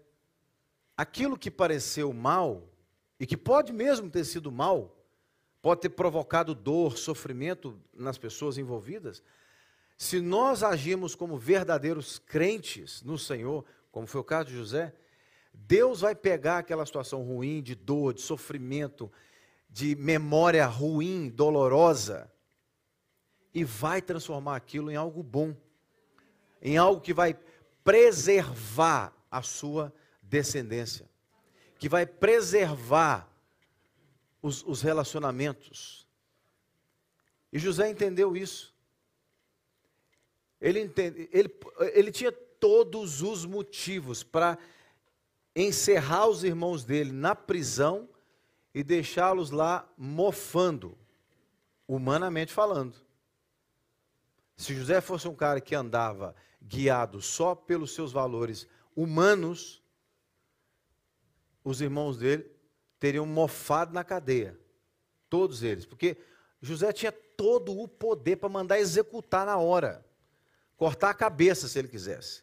[0.96, 2.68] aquilo que pareceu mal,
[3.18, 4.96] e que pode mesmo ter sido mal,
[5.61, 9.22] pode ter provocado dor, sofrimento nas pessoas envolvidas,
[9.96, 14.94] se nós agirmos como verdadeiros crentes no Senhor, como foi o caso de José,
[15.52, 19.11] Deus vai pegar aquela situação ruim, de dor, de sofrimento,
[19.70, 22.30] de memória ruim, dolorosa,
[23.54, 25.56] e vai transformar aquilo em algo bom,
[26.60, 27.38] em algo que vai
[27.84, 29.92] preservar a sua
[30.22, 31.08] descendência,
[31.78, 33.30] que vai preservar
[34.42, 36.06] os, os relacionamentos.
[37.52, 38.74] E José entendeu isso.
[40.60, 41.54] Ele, entende, ele,
[41.92, 44.58] ele tinha todos os motivos para
[45.54, 48.08] encerrar os irmãos dele na prisão
[48.74, 50.98] e deixá-los lá mofando,
[51.86, 53.05] humanamente falando.
[54.56, 59.82] Se José fosse um cara que andava guiado só pelos seus valores humanos,
[61.62, 62.50] os irmãos dele
[62.98, 64.58] teriam mofado na cadeia.
[65.28, 65.84] Todos eles.
[65.84, 66.16] Porque
[66.60, 70.04] José tinha todo o poder para mandar executar na hora.
[70.76, 72.42] Cortar a cabeça se ele quisesse.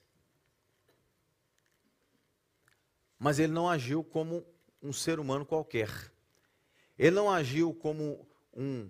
[3.17, 4.45] Mas ele não agiu como
[4.81, 5.89] um ser humano qualquer.
[6.97, 8.89] Ele não agiu como um,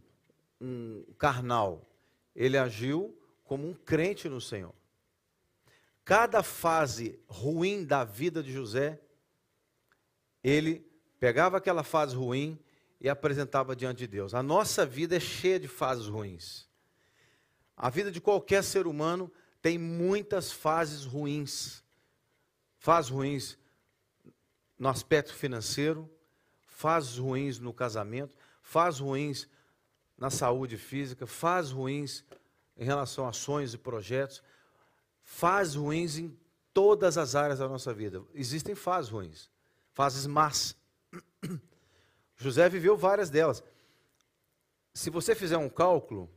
[0.60, 1.88] um carnal.
[2.36, 4.74] Ele agiu como um crente no Senhor.
[6.06, 9.00] Cada fase ruim da vida de José
[10.44, 10.86] ele
[11.20, 12.60] pegava aquela fase ruim
[13.00, 14.34] e apresentava diante de Deus.
[14.34, 16.68] A nossa vida é cheia de fases ruins.
[17.78, 21.82] A vida de qualquer ser humano tem muitas fases ruins.
[22.78, 23.58] Fases ruins
[24.78, 26.10] no aspecto financeiro,
[26.68, 29.48] fases ruins no casamento, fases ruins
[30.18, 32.24] na saúde física, fases ruins
[32.78, 34.44] em relação a sonhos e projetos,
[35.22, 36.38] fases ruins em
[36.74, 38.22] todas as áreas da nossa vida.
[38.34, 39.54] Existem fases ruins
[39.94, 40.76] fases más.
[42.36, 43.64] José viveu várias delas.
[44.94, 46.30] Se você fizer um cálculo,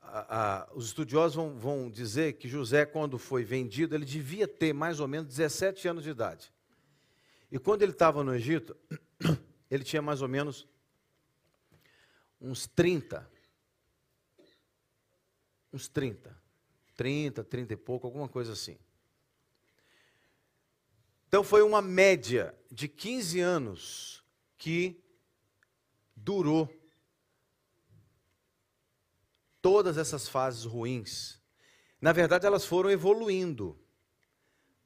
[0.00, 4.72] a, a, os estudiosos vão, vão dizer que José, quando foi vendido, ele devia ter
[4.72, 6.52] mais ou menos 17 anos de idade.
[7.50, 8.76] E quando ele estava no Egito,
[9.70, 10.66] ele tinha mais ou menos
[12.42, 13.30] uns 30.
[15.72, 16.36] Uns 30.
[16.96, 18.78] 30, 30 e pouco, alguma coisa assim.
[21.28, 24.22] Então foi uma média de 15 anos
[24.58, 25.02] que
[26.14, 26.68] durou
[29.62, 31.40] todas essas fases ruins.
[32.00, 33.78] Na verdade, elas foram evoluindo.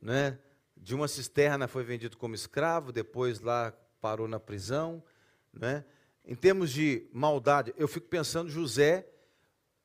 [0.00, 0.38] Né?
[0.76, 5.02] De uma cisterna foi vendido como escravo, depois lá parou na prisão.
[5.52, 5.84] Né?
[6.26, 9.08] Em termos de maldade, eu fico pensando José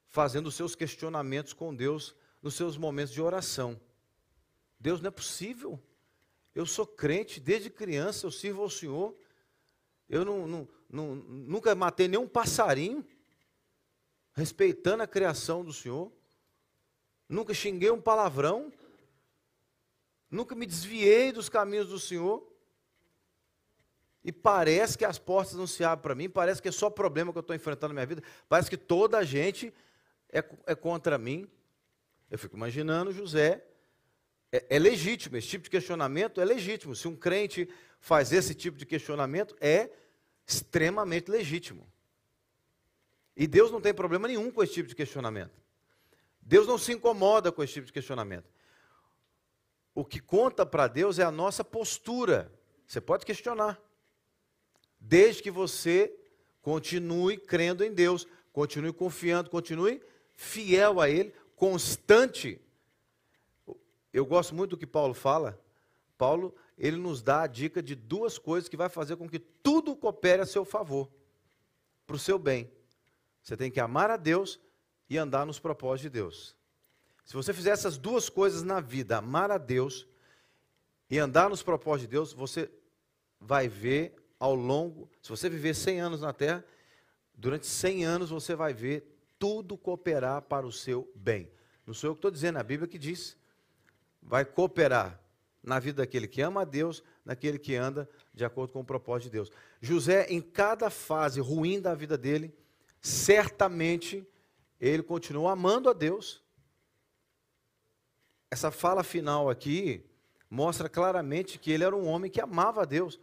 [0.07, 3.79] fazendo os seus questionamentos com Deus nos seus momentos de oração.
[4.79, 5.79] Deus não é possível.
[6.55, 9.15] Eu sou crente desde criança, eu sirvo ao Senhor.
[10.09, 13.05] Eu não, não, não, nunca matei nenhum passarinho,
[14.33, 16.11] respeitando a criação do Senhor.
[17.29, 18.73] Nunca xinguei um palavrão.
[20.29, 22.50] Nunca me desviei dos caminhos do Senhor.
[24.23, 27.31] E parece que as portas não se abrem para mim, parece que é só problema
[27.31, 29.73] que eu estou enfrentando na minha vida, parece que toda a gente
[30.31, 31.49] é, é contra mim.
[32.29, 33.63] Eu fico imaginando José
[34.51, 36.95] é, é legítimo, esse tipo de questionamento é legítimo.
[36.95, 37.67] Se um crente
[37.99, 39.89] faz esse tipo de questionamento, é
[40.45, 41.87] extremamente legítimo.
[43.35, 45.59] E Deus não tem problema nenhum com esse tipo de questionamento.
[46.41, 48.49] Deus não se incomoda com esse tipo de questionamento.
[49.95, 52.51] O que conta para Deus é a nossa postura.
[52.85, 53.79] Você pode questionar.
[55.01, 56.15] Desde que você
[56.61, 60.01] continue crendo em Deus, continue confiando, continue
[60.35, 62.61] fiel a Ele, constante.
[64.13, 65.59] Eu gosto muito do que Paulo fala.
[66.17, 69.95] Paulo, ele nos dá a dica de duas coisas que vai fazer com que tudo
[69.95, 71.09] coopere a seu favor,
[72.05, 72.71] para o seu bem.
[73.41, 74.59] Você tem que amar a Deus
[75.09, 76.55] e andar nos propósitos de Deus.
[77.25, 80.07] Se você fizer essas duas coisas na vida, amar a Deus
[81.09, 82.69] e andar nos propósitos de Deus, você
[83.39, 86.65] vai ver ao longo, se você viver 100 anos na terra,
[87.35, 89.05] durante 100 anos você vai ver
[89.37, 91.47] tudo cooperar para o seu bem.
[91.85, 93.37] Não sou eu que estou dizendo, é a Bíblia que diz.
[94.19, 95.21] Vai cooperar
[95.61, 99.25] na vida daquele que ama a Deus, naquele que anda de acordo com o propósito
[99.25, 99.51] de Deus.
[99.79, 102.51] José, em cada fase ruim da vida dele,
[102.99, 104.27] certamente
[104.79, 106.43] ele continuou amando a Deus.
[108.49, 110.03] Essa fala final aqui
[110.49, 113.19] mostra claramente que ele era um homem que amava a Deus.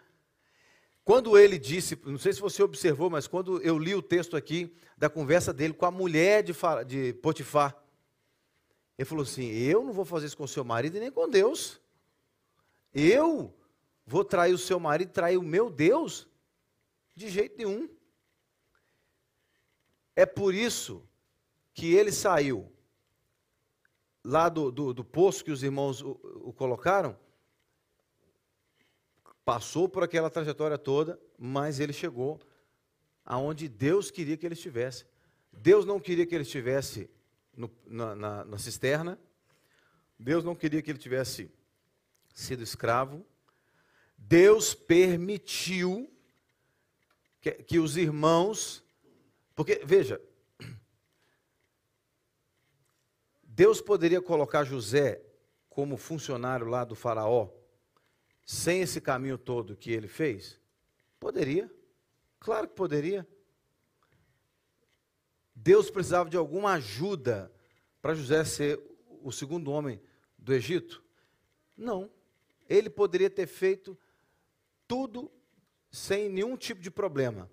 [1.08, 4.70] Quando ele disse, não sei se você observou, mas quando eu li o texto aqui
[4.94, 6.52] da conversa dele com a mulher de,
[6.86, 7.74] de Potifar,
[8.98, 11.80] ele falou assim: Eu não vou fazer isso com seu marido e nem com Deus.
[12.92, 13.56] Eu
[14.06, 16.28] vou trair o seu marido, trair o meu Deus?
[17.16, 17.88] De jeito nenhum.
[20.14, 21.02] É por isso
[21.72, 22.70] que ele saiu
[24.22, 27.18] lá do, do, do poço que os irmãos o, o colocaram,
[29.48, 32.38] passou por aquela trajetória toda, mas ele chegou
[33.24, 35.06] aonde Deus queria que ele estivesse.
[35.50, 37.08] Deus não queria que ele estivesse
[37.56, 39.18] no, na, na, na, cisterna,
[40.18, 41.50] Deus não queria que ele tivesse
[42.34, 43.24] sido escravo,
[44.18, 46.12] Deus permitiu
[47.40, 48.84] que, que os irmãos
[49.56, 50.20] porque, veja,
[53.42, 55.22] Deus poderia colocar José
[55.70, 57.48] como funcionário lá do Faraó,
[58.48, 60.58] sem esse caminho todo que ele fez?
[61.20, 61.70] Poderia,
[62.40, 63.28] claro que poderia.
[65.54, 67.52] Deus precisava de alguma ajuda
[68.00, 68.80] para José ser
[69.22, 70.00] o segundo homem
[70.38, 71.04] do Egito?
[71.76, 72.10] Não.
[72.66, 73.98] Ele poderia ter feito
[74.86, 75.30] tudo
[75.90, 77.50] sem nenhum tipo de problema.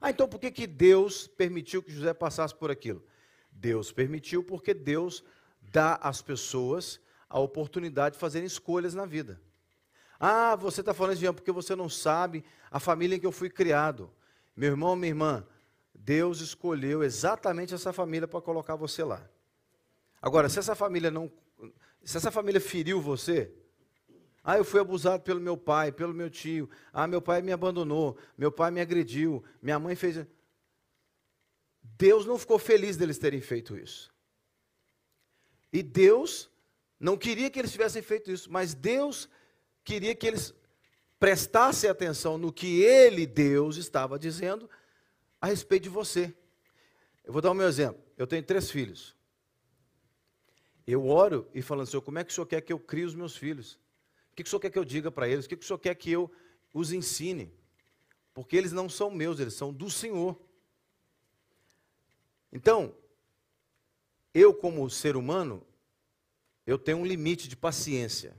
[0.00, 3.04] Ah, então por que, que Deus permitiu que José passasse por aquilo?
[3.50, 5.24] Deus permitiu porque Deus
[5.60, 9.42] dá às pessoas a oportunidade de fazerem escolhas na vida.
[10.18, 13.50] Ah, você está falando isso porque você não sabe a família em que eu fui
[13.50, 14.10] criado.
[14.56, 15.46] Meu irmão, minha irmã,
[15.94, 19.28] Deus escolheu exatamente essa família para colocar você lá.
[20.20, 21.30] Agora, se essa família não.
[22.02, 23.50] Se essa família feriu você,
[24.42, 26.68] ah, eu fui abusado pelo meu pai, pelo meu tio.
[26.92, 30.26] Ah, meu pai me abandonou, meu pai me agrediu, minha mãe fez.
[31.82, 34.12] Deus não ficou feliz deles terem feito isso.
[35.72, 36.50] E Deus
[37.00, 39.28] não queria que eles tivessem feito isso, mas Deus
[39.84, 40.54] queria que eles
[41.18, 44.68] prestassem atenção no que Ele, Deus, estava dizendo
[45.40, 46.34] a respeito de você.
[47.24, 48.02] Eu vou dar o meu exemplo.
[48.16, 49.14] Eu tenho três filhos.
[50.86, 53.14] Eu oro e falando, Senhor, como é que o Senhor quer que eu crie os
[53.14, 53.78] meus filhos?
[54.34, 55.46] O que o senhor quer que eu diga para eles?
[55.46, 56.28] O que o senhor quer que eu
[56.72, 57.52] os ensine?
[58.34, 60.36] Porque eles não são meus, eles são do Senhor.
[62.52, 62.92] Então,
[64.34, 65.64] eu, como ser humano,
[66.66, 68.36] eu tenho um limite de paciência.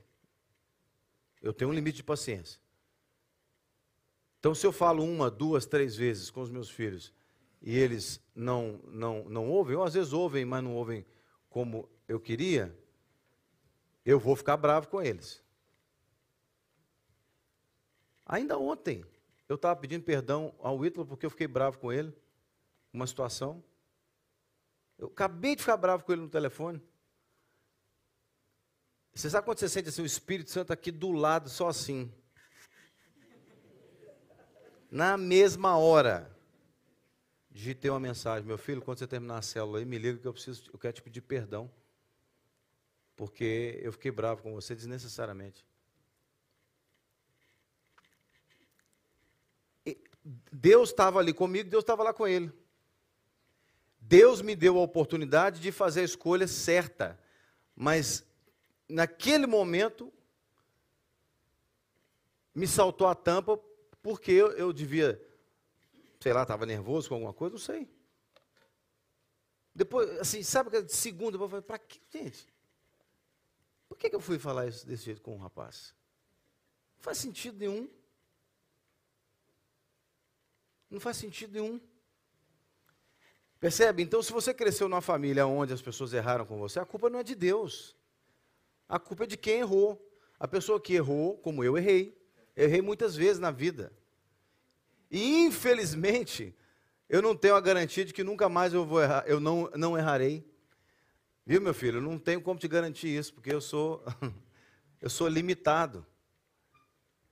[1.46, 2.60] Eu tenho um limite de paciência.
[4.40, 7.14] Então, se eu falo uma, duas, três vezes com os meus filhos
[7.62, 11.06] e eles não, não, não ouvem, ou às vezes ouvem, mas não ouvem
[11.48, 12.76] como eu queria,
[14.04, 15.40] eu vou ficar bravo com eles.
[18.26, 19.06] Ainda ontem,
[19.48, 22.12] eu estava pedindo perdão ao Ítalo porque eu fiquei bravo com ele,
[22.92, 23.64] uma situação.
[24.98, 26.82] Eu acabei de ficar bravo com ele no telefone.
[29.16, 32.12] Você sabe quando você sente assim, o Espírito Santo aqui do lado, só assim?
[34.92, 36.30] Na mesma hora,
[37.50, 40.34] digitei uma mensagem, meu filho, quando você terminar a célula aí, me liga que eu
[40.34, 41.72] preciso, eu quero te pedir perdão.
[43.16, 45.66] Porque eu fiquei bravo com você desnecessariamente.
[50.52, 52.52] Deus estava ali comigo, Deus estava lá com ele.
[53.98, 57.18] Deus me deu a oportunidade de fazer a escolha certa,
[57.74, 58.26] mas
[58.88, 60.12] naquele momento
[62.54, 63.60] me saltou a tampa
[64.02, 65.22] porque eu, eu devia,
[66.20, 67.90] sei lá, estava nervoso com alguma coisa, não sei.
[69.74, 72.48] Depois, assim, sabe que de segunda eu falei, para que, gente?
[73.90, 75.94] Por que, que eu fui falar isso desse jeito com o rapaz?
[76.96, 77.90] Não faz sentido nenhum.
[80.90, 81.82] Não faz sentido nenhum.
[83.60, 84.02] Percebe?
[84.04, 87.20] Então, se você cresceu numa família onde as pessoas erraram com você, a culpa não
[87.20, 87.96] é de Deus.
[88.88, 90.02] A culpa é de quem errou.
[90.40, 92.18] A pessoa que errou, como eu errei.
[92.56, 93.92] errei muitas vezes na vida.
[95.10, 96.56] E infelizmente,
[97.08, 99.98] eu não tenho a garantia de que nunca mais eu vou errar, eu não, não
[99.98, 100.46] errarei.
[101.46, 102.00] Viu, meu filho?
[102.00, 104.04] Eu não tenho como te garantir isso, porque eu sou
[105.00, 106.06] eu sou limitado.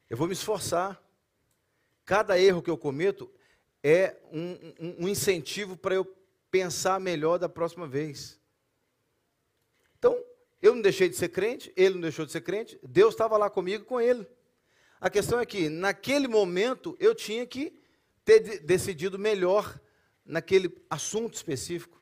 [0.10, 1.02] Eu vou me esforçar.
[2.06, 3.32] Cada erro que eu cometo
[3.82, 6.06] é um, um, um incentivo para eu
[6.52, 8.40] pensar melhor da próxima vez.
[9.98, 10.24] Então,
[10.64, 13.50] eu não deixei de ser crente, ele não deixou de ser crente, Deus estava lá
[13.50, 14.26] comigo com ele.
[15.00, 17.78] A questão é que, naquele momento, eu tinha que
[18.24, 19.78] ter decidido melhor
[20.26, 22.02] naquele assunto específico.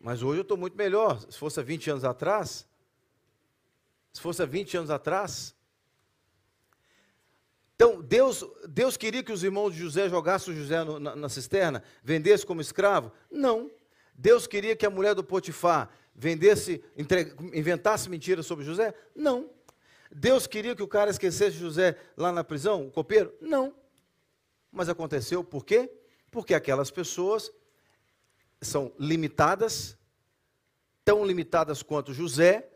[0.00, 1.20] Mas hoje eu estou muito melhor.
[1.30, 2.66] Se fosse há 20 anos atrás,
[4.12, 5.54] se fosse há 20 anos atrás.
[7.76, 11.28] Então, Deus, Deus queria que os irmãos de José jogassem o José no, na, na
[11.28, 13.12] cisterna, vendesse como escravo?
[13.30, 13.70] Não.
[14.18, 18.94] Deus queria que a mulher do Potifar vendesse, entre, inventasse mentiras sobre José?
[19.14, 19.50] Não.
[20.10, 23.34] Deus queria que o cara esquecesse José lá na prisão, o copeiro?
[23.40, 23.74] Não.
[24.72, 25.90] Mas aconteceu por quê?
[26.30, 27.52] Porque aquelas pessoas
[28.60, 29.96] são limitadas,
[31.04, 32.68] tão limitadas quanto José,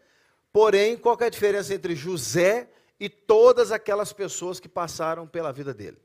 [0.53, 5.73] porém, qual é a diferença entre José e todas aquelas pessoas que passaram pela vida
[5.73, 5.99] dele?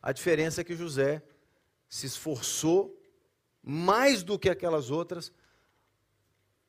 [0.00, 1.22] A diferença é que José
[1.88, 3.01] se esforçou
[3.62, 5.32] mais do que aquelas outras.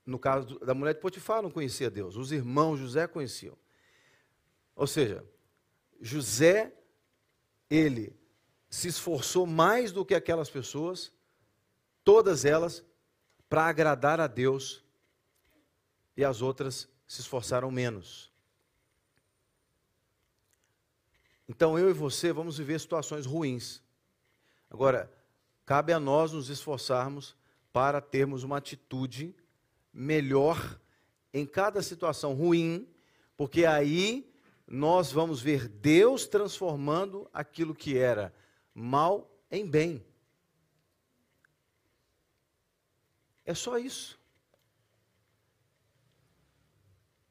[0.05, 2.15] No caso da mulher de Potifar, não conhecia Deus.
[2.15, 3.57] Os irmãos José conheciam.
[4.75, 5.25] Ou seja,
[5.99, 6.73] José,
[7.69, 8.15] ele
[8.69, 11.11] se esforçou mais do que aquelas pessoas,
[12.03, 12.83] todas elas,
[13.47, 14.83] para agradar a Deus,
[16.17, 18.31] e as outras se esforçaram menos.
[21.47, 23.81] Então eu e você vamos viver situações ruins.
[24.69, 25.11] Agora,
[25.65, 27.35] Cabe a nós nos esforçarmos
[27.71, 29.35] para termos uma atitude
[29.93, 30.79] melhor
[31.33, 32.87] em cada situação ruim,
[33.35, 34.31] porque aí
[34.67, 38.33] nós vamos ver Deus transformando aquilo que era
[38.73, 40.05] mal em bem.
[43.45, 44.19] É só isso.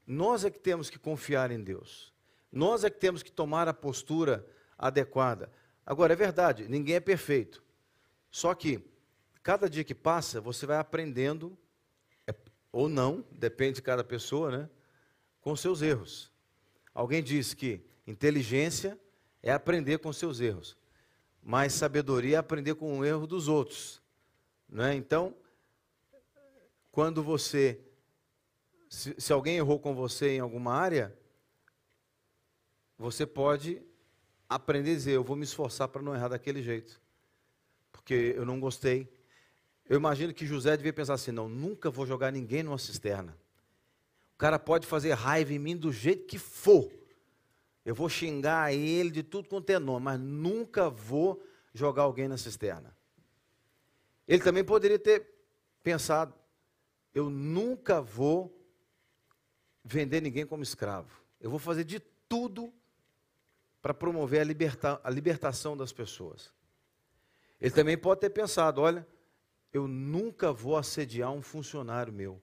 [0.07, 2.13] Nós é que temos que confiar em Deus.
[2.51, 5.51] Nós é que temos que tomar a postura adequada.
[5.87, 7.62] Agora, é verdade, ninguém é perfeito.
[8.33, 8.83] Só que,
[9.43, 11.57] cada dia que passa, você vai aprendendo,
[12.27, 12.35] é,
[12.73, 14.71] ou não, depende de cada pessoa, né?
[15.43, 16.33] Com seus erros.
[16.95, 18.99] Alguém diz que inteligência
[19.43, 20.79] é aprender com seus erros,
[21.43, 24.01] mas sabedoria é aprender com o erro dos outros.
[24.67, 24.95] Né?
[24.95, 25.37] Então,
[26.91, 27.85] quando você.
[28.89, 31.15] Se, se alguém errou com você em alguma área,
[32.97, 33.83] você pode
[34.49, 37.02] aprender a dizer: Eu vou me esforçar para não errar daquele jeito
[38.03, 39.09] porque eu não gostei.
[39.89, 43.37] Eu imagino que José devia pensar assim: não, nunca vou jogar ninguém numa cisterna.
[44.35, 46.91] O cara pode fazer raiva em mim do jeito que for.
[47.85, 51.43] Eu vou xingar ele de tudo quanto é nome, mas nunca vou
[51.73, 52.97] jogar alguém na cisterna.
[54.27, 55.27] Ele também poderia ter
[55.83, 56.35] pensado:
[57.15, 58.53] eu nunca vou
[59.85, 61.23] vender ninguém como escravo.
[61.41, 62.73] Eu vou fazer de tudo
[63.81, 66.53] para promover a, liberta a libertação das pessoas.
[67.63, 69.07] Ele também pode ter pensado: olha,
[69.73, 72.43] eu nunca vou assediar um funcionário meu.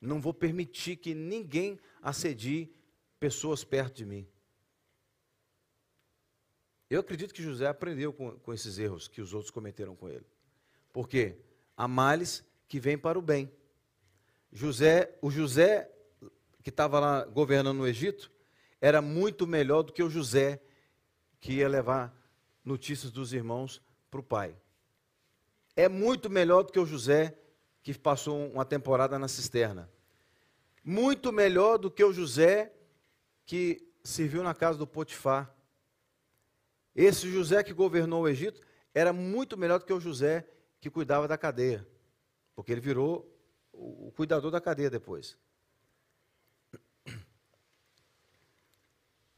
[0.00, 2.74] Não vou permitir que ninguém assedie
[3.20, 4.28] pessoas perto de mim.
[6.90, 10.26] Eu acredito que José aprendeu com, com esses erros que os outros cometeram com ele.
[10.92, 11.38] Porque
[11.76, 13.50] há males que vêm para o bem.
[14.52, 15.90] José, o José
[16.62, 18.30] que estava lá governando no Egito,
[18.80, 20.60] era muito melhor do que o José
[21.40, 22.17] que ia levar
[22.68, 24.54] notícias dos irmãos para o pai.
[25.74, 27.36] É muito melhor do que o José,
[27.82, 29.90] que passou uma temporada na cisterna.
[30.84, 32.72] Muito melhor do que o José,
[33.46, 35.52] que serviu na casa do Potifar.
[36.94, 38.60] Esse José que governou o Egito
[38.94, 40.46] era muito melhor do que o José
[40.80, 41.86] que cuidava da cadeia,
[42.54, 43.32] porque ele virou
[43.72, 45.36] o cuidador da cadeia depois.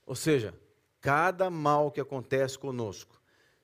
[0.06, 0.54] Ou seja,
[1.00, 3.19] cada mal que acontece conosco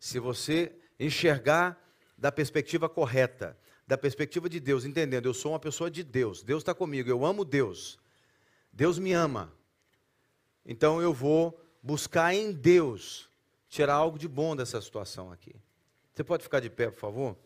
[0.06, 1.76] se você enxergar
[2.16, 6.62] da perspectiva correta, da perspectiva de Deus, entendendo, eu sou uma pessoa de Deus, Deus
[6.62, 7.98] está comigo, eu amo Deus,
[8.72, 9.52] Deus me ama.
[10.64, 13.28] Então eu vou buscar em Deus
[13.68, 15.56] tirar algo de bom dessa situação aqui.
[16.14, 17.36] Você pode ficar de pé, por favor?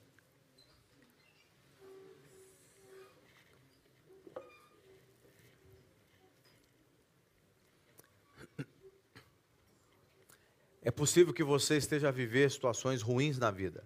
[10.82, 13.84] É possível que você esteja a viver situações ruins na vida.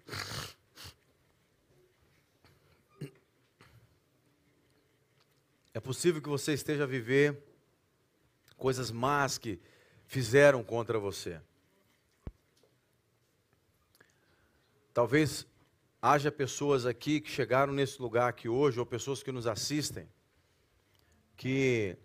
[5.72, 7.42] É possível que você esteja a viver
[8.56, 9.60] coisas más que
[10.06, 11.40] fizeram contra você.
[14.92, 15.44] Talvez
[16.00, 20.08] haja pessoas aqui que chegaram nesse lugar aqui hoje, ou pessoas que nos assistem,
[21.36, 21.96] que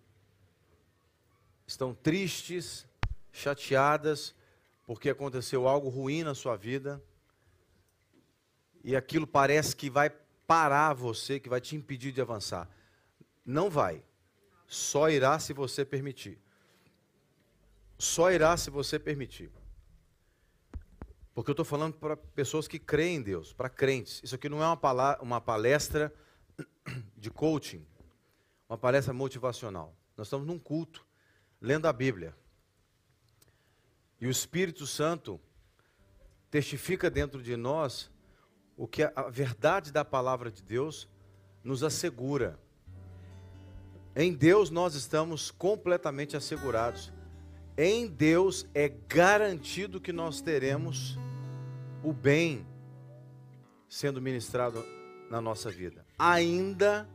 [1.68, 2.88] estão tristes,
[3.32, 4.34] chateadas,
[4.90, 7.00] porque aconteceu algo ruim na sua vida,
[8.84, 10.10] e aquilo parece que vai
[10.48, 12.68] parar você, que vai te impedir de avançar.
[13.46, 14.04] Não vai.
[14.66, 16.40] Só irá se você permitir.
[18.00, 19.52] Só irá se você permitir.
[21.36, 24.20] Porque eu estou falando para pessoas que creem em Deus, para crentes.
[24.24, 26.12] Isso aqui não é uma, uma palestra
[27.16, 27.86] de coaching,
[28.68, 29.96] uma palestra motivacional.
[30.18, 31.06] Nós estamos num culto,
[31.62, 32.36] lendo a Bíblia.
[34.22, 35.40] E o Espírito Santo
[36.52, 38.10] testifica dentro de nós
[38.76, 41.08] o que a verdade da palavra de Deus
[41.64, 42.60] nos assegura.
[44.16, 47.12] Em Deus nós estamos completamente assegurados.
[47.78, 51.18] Em Deus é garantido que nós teremos
[52.04, 52.66] o bem
[53.88, 54.84] sendo ministrado
[55.30, 57.10] na nossa vida, ainda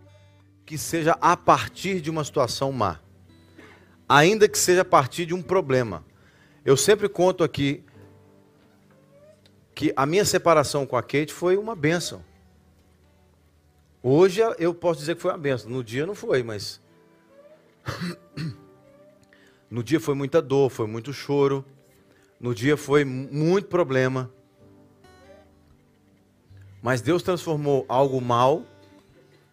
[0.65, 3.01] que seja a partir de uma situação má,
[4.09, 6.05] ainda que seja a partir de um problema.
[6.65, 7.85] Eu sempre conto aqui
[9.75, 12.25] que a minha separação com a Kate foi uma benção.
[14.03, 15.71] Hoje eu posso dizer que foi uma benção.
[15.71, 16.81] No dia não foi, mas.
[19.71, 21.65] No dia foi muita dor, foi muito choro.
[22.39, 24.31] No dia foi muito problema.
[26.81, 28.63] Mas Deus transformou algo mal,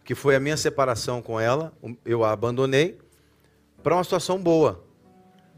[0.03, 1.73] que foi a minha separação com ela,
[2.05, 2.99] eu a abandonei,
[3.81, 4.83] para uma situação boa.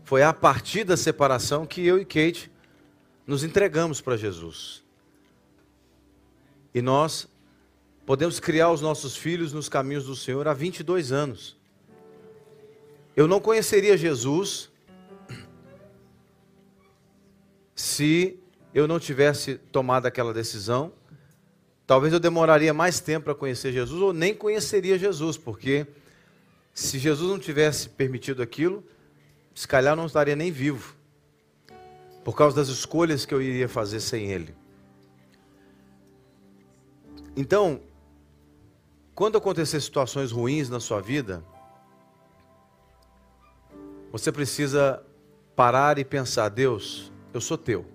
[0.03, 2.51] Foi a partir da separação que eu e Kate
[3.25, 4.83] nos entregamos para Jesus.
[6.73, 7.27] E nós
[8.05, 11.57] podemos criar os nossos filhos nos caminhos do Senhor há 22 anos.
[13.15, 14.69] Eu não conheceria Jesus
[17.75, 18.39] se
[18.73, 20.91] eu não tivesse tomado aquela decisão
[21.85, 25.85] talvez eu demoraria mais tempo para conhecer Jesus ou nem conheceria Jesus, porque
[26.73, 28.83] se Jesus não tivesse permitido aquilo,
[29.53, 30.95] se calhar não estaria nem vivo,
[32.23, 34.55] por causa das escolhas que eu iria fazer sem Ele.
[37.35, 37.81] Então,
[39.15, 41.43] quando acontecer situações ruins na sua vida,
[44.11, 45.03] você precisa
[45.55, 47.85] parar e pensar: Deus, eu sou teu,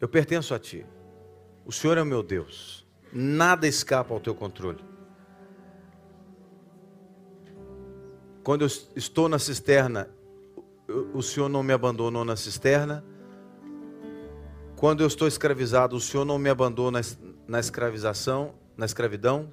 [0.00, 0.84] eu pertenço a Ti.
[1.64, 2.86] O Senhor é o meu Deus.
[3.12, 4.87] Nada escapa ao teu controle.
[8.48, 10.08] Quando eu estou na cisterna,
[11.12, 13.04] o Senhor não me abandonou na cisterna.
[14.74, 19.52] Quando eu estou escravizado, o Senhor não me abandonou na escravização, na escravidão.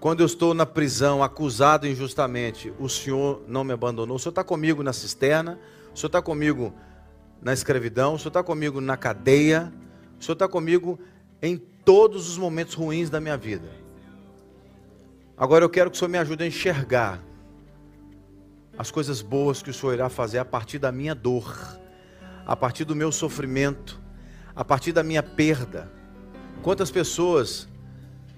[0.00, 4.16] Quando eu estou na prisão, acusado injustamente, o Senhor não me abandonou.
[4.16, 5.56] O Senhor está comigo na cisterna,
[5.94, 6.74] o Senhor está comigo
[7.40, 9.72] na escravidão, o Senhor está comigo na cadeia,
[10.18, 10.98] o Senhor está comigo
[11.40, 13.77] em todos os momentos ruins da minha vida.
[15.38, 17.22] Agora eu quero que o Senhor me ajude a enxergar
[18.76, 21.78] as coisas boas que o Senhor irá fazer a partir da minha dor,
[22.44, 24.00] a partir do meu sofrimento,
[24.54, 25.92] a partir da minha perda.
[26.60, 27.68] Quantas pessoas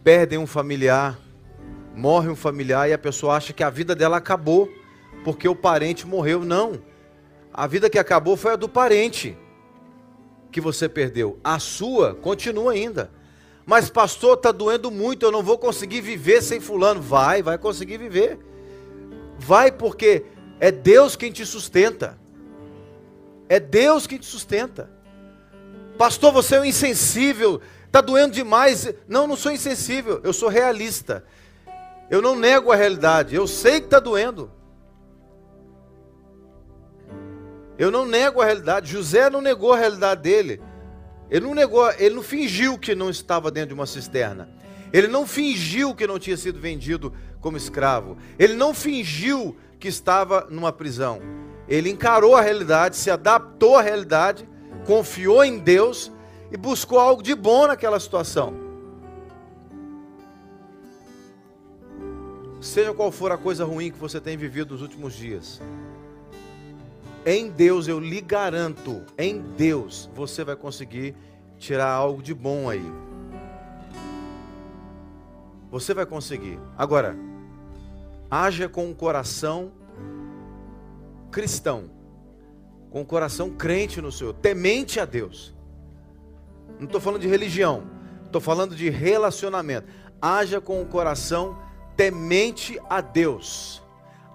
[0.05, 1.18] perdem um familiar,
[1.96, 4.70] morre um familiar e a pessoa acha que a vida dela acabou
[5.24, 6.44] porque o parente morreu?
[6.44, 6.82] Não.
[7.51, 9.38] A vida que acabou foi a do parente
[10.53, 11.40] que você perdeu.
[11.42, 13.11] A sua continua ainda.
[13.67, 17.01] Mas, pastor, está doendo muito, eu não vou conseguir viver sem fulano.
[17.01, 18.39] Vai, vai conseguir viver.
[19.39, 20.25] Vai porque
[20.59, 22.19] é Deus quem te sustenta.
[23.49, 24.91] É Deus quem te sustenta.
[25.97, 28.93] Pastor, você é um insensível, está doendo demais.
[29.07, 31.25] Não, não sou insensível, eu sou realista.
[32.09, 34.51] Eu não nego a realidade, eu sei que está doendo.
[37.79, 38.93] Eu não nego a realidade.
[38.93, 40.61] José não negou a realidade dele.
[41.31, 44.49] Ele não negou, ele não fingiu que não estava dentro de uma cisterna.
[44.93, 48.16] Ele não fingiu que não tinha sido vendido como escravo.
[48.39, 51.20] Ele não fingiu que estava numa prisão.
[51.68, 54.49] Ele encarou a realidade, se adaptou à realidade,
[54.85, 56.11] confiou em Deus
[56.51, 58.53] e buscou algo de bom naquela situação.
[62.61, 65.62] Seja qual for a coisa ruim que você tem vivido nos últimos dias,
[67.25, 71.14] em Deus eu lhe garanto, em Deus você vai conseguir
[71.59, 72.85] tirar algo de bom aí.
[75.71, 76.59] Você vai conseguir.
[76.77, 77.16] Agora,
[78.31, 79.73] haja com um coração
[81.31, 81.91] cristão.
[82.91, 85.55] com o coração crente no Senhor, temente a Deus.
[86.79, 87.85] Não estou falando de religião,
[88.27, 89.87] estou falando de relacionamento.
[90.21, 91.57] Haja com o coração
[91.97, 93.81] temente a Deus.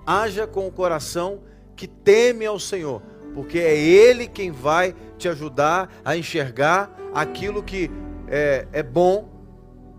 [0.06, 1.42] Haja com o coração
[1.76, 3.02] que teme ao Senhor,
[3.34, 7.92] porque é Ele quem vai te ajudar a enxergar aquilo que
[8.28, 9.30] é, é bom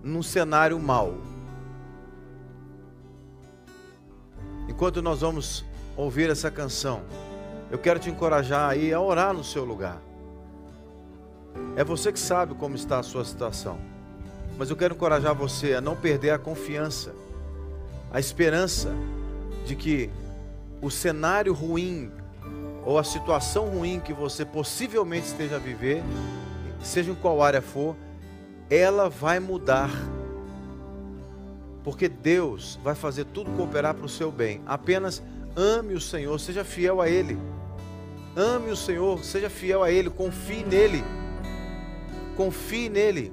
[0.02, 1.14] num cenário mau.
[4.68, 5.64] Enquanto nós vamos
[5.96, 7.02] ouvir essa canção,
[7.70, 10.00] eu quero te encorajar aí a orar no seu lugar.
[11.76, 13.78] É você que sabe como está a sua situação.
[14.58, 17.14] Mas eu quero encorajar você a não perder a confiança,
[18.10, 18.90] a esperança
[19.66, 20.10] de que
[20.80, 22.10] o cenário ruim
[22.84, 26.02] ou a situação ruim que você possivelmente esteja a viver,
[26.82, 27.96] seja em qual área for,
[28.70, 29.90] ela vai mudar.
[31.82, 34.60] Porque Deus vai fazer tudo cooperar para o seu bem.
[34.66, 35.22] Apenas
[35.56, 37.38] ame o Senhor, seja fiel a Ele.
[38.36, 41.02] Ame o Senhor, seja fiel a Ele, confie nele.
[42.36, 43.32] Confie nele.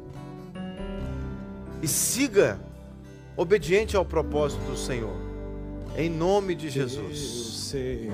[1.81, 2.59] E siga
[3.35, 5.22] obediente ao propósito do Senhor.
[5.95, 6.99] Em nome de Jesus.
[6.99, 8.09] Eu sei